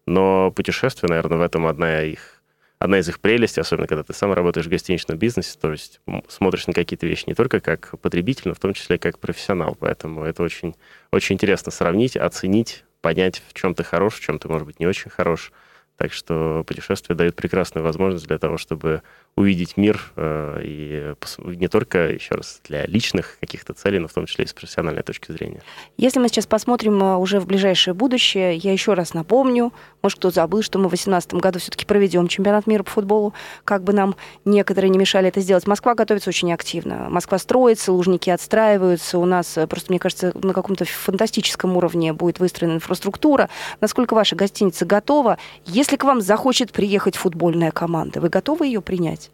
Но 0.06 0.50
путешествие, 0.50 1.08
наверное, 1.08 1.38
в 1.38 1.42
этом 1.42 1.66
одна 1.66 2.02
их 2.02 2.40
одна 2.80 2.98
из 2.98 3.08
их 3.08 3.20
прелестей, 3.20 3.60
особенно 3.60 3.86
когда 3.86 4.02
ты 4.02 4.14
сам 4.14 4.32
работаешь 4.32 4.66
в 4.66 4.70
гостиничном 4.70 5.18
бизнесе, 5.18 5.56
то 5.60 5.70
есть 5.70 6.00
смотришь 6.28 6.66
на 6.66 6.72
какие-то 6.72 7.06
вещи 7.06 7.24
не 7.26 7.34
только 7.34 7.60
как 7.60 7.94
потребитель, 8.00 8.48
но 8.48 8.54
в 8.54 8.58
том 8.58 8.72
числе 8.72 8.98
как 8.98 9.18
профессионал. 9.18 9.76
Поэтому 9.78 10.24
это 10.24 10.42
очень, 10.42 10.74
очень 11.12 11.34
интересно 11.34 11.70
сравнить, 11.70 12.16
оценить, 12.16 12.84
понять, 13.00 13.42
в 13.48 13.54
чем 13.54 13.74
ты 13.74 13.84
хорош, 13.84 14.14
в 14.14 14.20
чем 14.20 14.38
ты, 14.38 14.48
может 14.48 14.66
быть, 14.66 14.80
не 14.80 14.86
очень 14.86 15.10
хорош. 15.10 15.52
Так 15.96 16.12
что 16.12 16.64
путешествие 16.66 17.16
дает 17.16 17.36
прекрасную 17.36 17.84
возможность 17.84 18.26
для 18.26 18.38
того, 18.38 18.56
чтобы 18.56 19.02
увидеть 19.40 19.76
мир 19.76 20.12
э, 20.16 20.60
и 20.62 21.14
не 21.44 21.68
только, 21.68 22.10
еще 22.10 22.34
раз, 22.34 22.60
для 22.64 22.86
личных 22.86 23.38
каких-то 23.40 23.72
целей, 23.72 23.98
но 23.98 24.08
в 24.08 24.12
том 24.12 24.26
числе 24.26 24.44
и 24.44 24.48
с 24.48 24.52
профессиональной 24.52 25.02
точки 25.02 25.32
зрения. 25.32 25.62
Если 25.96 26.18
мы 26.18 26.28
сейчас 26.28 26.46
посмотрим 26.46 27.02
э, 27.02 27.16
уже 27.16 27.40
в 27.40 27.46
ближайшее 27.46 27.94
будущее, 27.94 28.56
я 28.56 28.72
еще 28.72 28.94
раз 28.94 29.14
напомню, 29.14 29.72
может, 30.02 30.18
кто 30.18 30.30
забыл, 30.30 30.62
что 30.62 30.78
мы 30.78 30.86
в 30.86 30.90
2018 30.90 31.34
году 31.34 31.58
все-таки 31.58 31.84
проведем 31.84 32.28
чемпионат 32.28 32.66
мира 32.66 32.82
по 32.82 32.90
футболу, 32.90 33.34
как 33.64 33.82
бы 33.82 33.92
нам 33.92 34.16
некоторые 34.44 34.90
не 34.90 34.98
мешали 34.98 35.28
это 35.28 35.40
сделать. 35.40 35.66
Москва 35.66 35.94
готовится 35.94 36.30
очень 36.30 36.52
активно. 36.52 37.08
Москва 37.10 37.38
строится, 37.38 37.92
лужники 37.92 38.30
отстраиваются. 38.30 39.18
У 39.18 39.24
нас 39.24 39.56
э, 39.56 39.66
просто, 39.66 39.92
мне 39.92 39.98
кажется, 39.98 40.32
на 40.34 40.52
каком-то 40.52 40.84
фантастическом 40.84 41.76
уровне 41.76 42.12
будет 42.12 42.38
выстроена 42.38 42.74
инфраструктура. 42.74 43.48
Насколько 43.80 44.14
ваша 44.14 44.36
гостиница 44.36 44.84
готова? 44.84 45.38
Если 45.66 45.96
к 45.96 46.04
вам 46.04 46.20
захочет 46.20 46.72
приехать 46.72 47.16
футбольная 47.16 47.70
команда, 47.70 48.20
вы 48.20 48.28
готовы 48.28 48.66
ее 48.66 48.80
принять? 48.80 49.29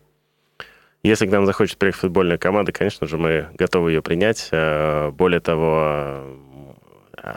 Если 1.06 1.24
к 1.28 1.30
нам 1.30 1.46
захочет 1.46 1.78
приехать 1.78 2.00
футбольная 2.00 2.36
команда, 2.36 2.72
конечно 2.72 3.06
же, 3.06 3.16
мы 3.16 3.46
готовы 3.54 3.92
ее 3.92 4.02
принять. 4.02 4.48
Э, 4.50 5.12
более 5.12 5.38
того, 5.38 6.24
э, 7.16 7.34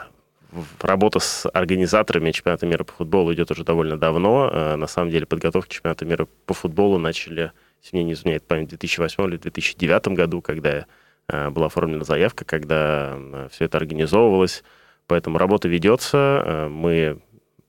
работа 0.82 1.20
с 1.20 1.48
организаторами 1.54 2.32
чемпионата 2.32 2.66
мира 2.66 2.84
по 2.84 2.94
футболу 2.94 3.32
идет 3.32 3.52
уже 3.52 3.64
довольно 3.64 3.96
давно. 3.96 4.50
Э, 4.52 4.76
на 4.76 4.88
самом 4.88 5.12
деле 5.12 5.28
подготовку 5.28 5.72
чемпионата 5.72 6.04
мира 6.04 6.28
по 6.48 6.56
футболу 6.56 6.98
начали, 6.98 7.52
если 7.84 7.98
мне 7.98 8.06
не 8.06 8.14
изменяет 8.14 8.48
память, 8.48 8.66
в 8.66 8.70
2008 8.70 9.24
или 9.26 9.38
2009 9.38 10.08
году, 10.16 10.42
когда 10.42 10.88
была 11.28 11.68
оформлена 11.68 12.06
заявка, 12.06 12.46
когда 12.46 13.16
все 13.52 13.66
это 13.66 13.78
организовывалось. 13.78 14.64
Поэтому 15.06 15.38
работа 15.38 15.68
ведется. 15.68 16.68
Мы 16.72 17.20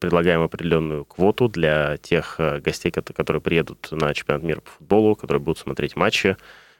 предлагаем 0.00 0.40
определенную 0.40 1.04
квоту 1.04 1.48
для 1.48 1.98
тех 1.98 2.36
э, 2.38 2.58
гостей, 2.58 2.90
которые 2.90 3.40
приедут 3.40 3.88
на 3.92 4.12
чемпионат 4.14 4.42
мира 4.42 4.60
по 4.60 4.70
футболу, 4.70 5.14
которые 5.14 5.40
будут 5.40 5.58
смотреть 5.58 5.94
матчи. 5.94 6.36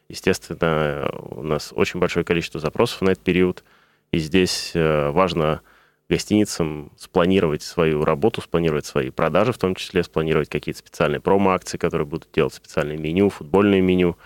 Естественно, 0.08 1.08
у 1.12 1.42
нас 1.42 1.72
очень 1.76 2.00
большое 2.00 2.24
количество 2.24 2.58
запросов 2.58 3.02
на 3.02 3.10
этот 3.10 3.22
период, 3.22 3.62
и 4.10 4.18
здесь 4.18 4.72
э, 4.74 5.10
важно 5.10 5.60
гостиницам 6.08 6.90
спланировать 6.96 7.62
свою 7.62 8.04
работу, 8.04 8.40
спланировать 8.40 8.86
свои 8.86 9.10
продажи, 9.10 9.52
в 9.52 9.58
том 9.58 9.76
числе 9.76 10.02
спланировать 10.02 10.48
какие-то 10.48 10.80
специальные 10.80 11.20
промо-акции, 11.20 11.78
которые 11.78 12.06
будут 12.06 12.28
делать 12.34 12.54
специальное 12.54 12.96
меню, 12.96 13.28
футбольное 13.28 13.80
меню. 13.80 14.16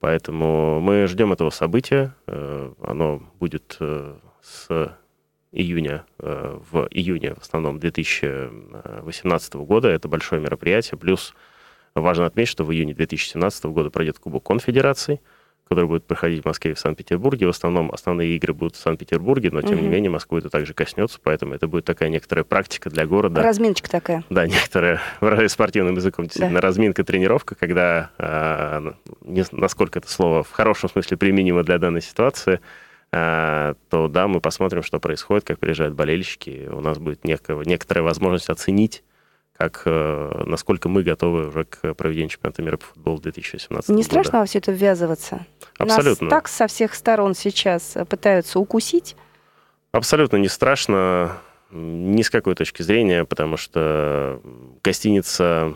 Поэтому 0.00 0.80
мы 0.80 1.06
ждем 1.08 1.32
этого 1.32 1.50
события. 1.50 2.14
Э, 2.26 2.72
оно 2.80 3.20
будет 3.40 3.78
с 4.40 4.96
июня, 5.54 6.04
э, 6.18 6.58
в 6.70 6.88
июне 6.90 7.34
в 7.34 7.42
основном 7.42 7.78
2018 7.78 9.54
года. 9.64 9.88
Это 9.88 10.08
большое 10.08 10.42
мероприятие. 10.42 10.98
Плюс 10.98 11.34
важно 11.94 12.26
отметить, 12.26 12.50
что 12.50 12.64
в 12.64 12.72
июне 12.72 12.92
2017 12.94 13.66
года 13.66 13.90
пройдет 13.90 14.18
Кубок 14.18 14.44
Конфедерации, 14.44 15.20
который 15.68 15.86
будет 15.86 16.04
проходить 16.04 16.42
в 16.42 16.44
Москве 16.46 16.72
и 16.72 16.74
в 16.74 16.80
Санкт-Петербурге. 16.80 17.46
В 17.46 17.50
основном 17.50 17.90
основные 17.92 18.36
игры 18.36 18.52
будут 18.52 18.74
в 18.76 18.80
Санкт-Петербурге, 18.80 19.50
но 19.52 19.62
тем 19.62 19.74
угу. 19.74 19.82
не 19.82 19.88
менее 19.88 20.10
Москву 20.10 20.38
это 20.38 20.50
также 20.50 20.74
коснется, 20.74 21.18
поэтому 21.22 21.54
это 21.54 21.68
будет 21.68 21.84
такая 21.84 22.08
некоторая 22.08 22.44
практика 22.44 22.90
для 22.90 23.06
города. 23.06 23.40
Разминочка 23.42 23.88
такая. 23.88 24.24
Да, 24.28 24.46
некоторая, 24.46 25.00
выражаясь 25.20 25.52
спортивным 25.52 25.94
языком, 25.94 26.26
действительно, 26.26 26.60
да. 26.60 26.66
разминка, 26.66 27.04
тренировка, 27.04 27.54
когда, 27.54 28.10
э, 28.18 28.92
не, 29.22 29.44
насколько 29.52 30.00
это 30.00 30.10
слово 30.10 30.42
в 30.42 30.50
хорошем 30.50 30.90
смысле 30.90 31.16
применимо 31.16 31.62
для 31.62 31.78
данной 31.78 32.02
ситуации, 32.02 32.60
то 33.14 34.08
да, 34.08 34.26
мы 34.26 34.40
посмотрим, 34.40 34.82
что 34.82 34.98
происходит, 34.98 35.44
как 35.44 35.58
приезжают 35.58 35.94
болельщики. 35.94 36.68
У 36.70 36.80
нас 36.80 36.98
будет 36.98 37.24
некая, 37.24 37.56
некоторая 37.64 38.02
возможность 38.02 38.48
оценить, 38.48 39.04
как, 39.56 39.82
э, 39.84 40.42
насколько 40.46 40.88
мы 40.88 41.02
готовы 41.02 41.48
уже 41.48 41.64
к 41.64 41.94
проведению 41.94 42.30
чемпионата 42.30 42.62
мира 42.62 42.76
по 42.76 42.86
футболу 42.86 43.20
2018 43.20 43.88
Не 43.90 43.96
года. 43.96 44.06
страшно 44.06 44.40
во 44.40 44.46
все 44.46 44.58
это 44.58 44.72
ввязываться? 44.72 45.46
Абсолютно. 45.78 46.24
Нас 46.24 46.30
так 46.30 46.48
со 46.48 46.66
всех 46.66 46.94
сторон 46.94 47.34
сейчас 47.34 47.96
пытаются 48.08 48.58
укусить? 48.58 49.16
Абсолютно 49.92 50.38
не 50.38 50.48
страшно, 50.48 51.38
ни 51.70 52.22
с 52.22 52.30
какой 52.30 52.56
точки 52.56 52.82
зрения, 52.82 53.24
потому 53.24 53.56
что 53.56 54.40
гостиница 54.82 55.44
Э, 55.54 55.74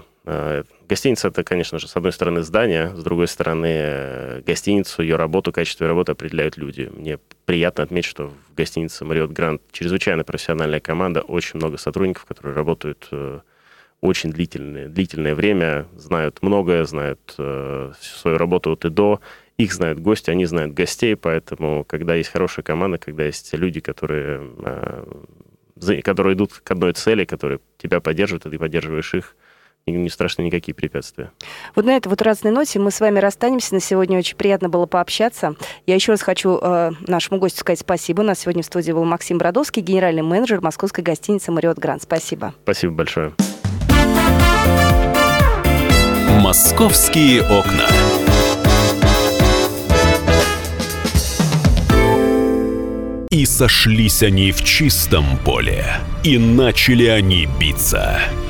гостиница 0.89 1.29
это, 1.29 1.43
конечно 1.43 1.79
же, 1.79 1.89
с 1.89 1.97
одной 1.97 2.13
стороны 2.13 2.43
здание, 2.43 2.95
с 2.95 3.03
другой 3.03 3.29
стороны 3.29 3.67
э, 3.71 4.43
гостиницу, 4.47 5.03
ее 5.03 5.17
работу, 5.17 5.53
качество 5.53 5.87
работы 5.87 6.13
определяют 6.13 6.59
люди. 6.59 6.91
Мне 6.93 7.19
приятно 7.47 7.85
отметить, 7.85 8.11
что 8.11 8.29
в 8.51 8.55
гостинице 8.55 9.05
Marriott 9.05 9.33
Grand 9.33 9.61
чрезвычайно 9.73 10.25
профессиональная 10.25 10.81
команда, 10.81 11.23
очень 11.23 11.59
много 11.59 11.79
сотрудников, 11.79 12.27
которые 12.27 12.55
работают 12.55 13.09
э, 13.11 13.41
очень 14.03 14.31
длительное, 14.31 14.89
длительное 14.89 15.35
время, 15.35 15.87
знают 15.97 16.43
многое, 16.43 16.85
знают 16.85 17.21
свою 17.35 18.39
работу 18.39 18.73
от 18.73 18.85
и 18.85 18.91
до, 18.91 19.21
их 19.57 19.73
знают 19.73 19.99
гости, 19.99 20.31
они 20.31 20.45
знают 20.45 20.73
гостей, 20.73 21.17
поэтому 21.17 21.85
когда 21.85 22.15
есть 22.15 22.31
хорошая 22.31 22.63
команда, 22.63 22.99
когда 22.99 23.25
есть 23.25 23.53
люди, 23.55 23.81
которые, 23.81 24.53
которые 26.05 26.35
идут 26.35 26.53
к 26.53 26.71
одной 26.71 26.93
цели, 26.93 27.25
которые 27.25 27.59
тебя 27.77 28.01
поддерживают, 28.01 28.47
и 28.47 28.51
ты 28.51 28.59
поддерживаешь 28.59 29.15
их, 29.15 29.35
не 29.97 30.11
страшны 30.11 30.43
никакие 30.43 30.75
препятствия. 30.75 31.33
Вот 31.75 31.85
на 31.85 31.97
этой 31.97 32.09
вот 32.09 32.23
разной 32.23 32.53
ноте 32.53 32.79
мы 32.79 32.91
с 32.91 33.01
вами 33.01 33.19
расстанемся. 33.19 33.75
На 33.75 33.81
сегодня 33.81 34.19
очень 34.19 34.37
приятно 34.37 34.69
было 34.69 34.87
пообщаться. 34.87 35.55
Я 35.87 35.95
еще 35.95 36.13
раз 36.13 36.23
хочу 36.23 36.59
э, 36.61 36.93
нашему 37.07 37.41
гостю 37.41 37.61
сказать 37.61 37.81
спасибо. 37.81 38.21
У 38.21 38.25
нас 38.25 38.41
сегодня 38.41 38.63
в 38.63 38.67
студии 38.67 38.93
был 38.93 39.05
Максим 39.05 39.39
Бродовский, 39.39 39.83
генеральный 39.83 40.23
менеджер 40.23 40.61
московской 40.61 41.03
гостиницы 41.05 41.53
«Мариот 41.53 41.79
Гранд». 41.79 42.03
Спасибо. 42.03 42.55
Спасибо 42.63 42.93
большое. 42.95 43.33
«Московские 46.41 47.43
окна». 47.43 47.87
И 53.31 53.45
сошлись 53.45 54.23
они 54.23 54.53
в 54.53 54.65
чистом 54.65 55.25
поле, 55.45 55.85
и 56.25 56.39
начали 56.39 57.07
они 57.07 57.47
биться– 57.61 58.21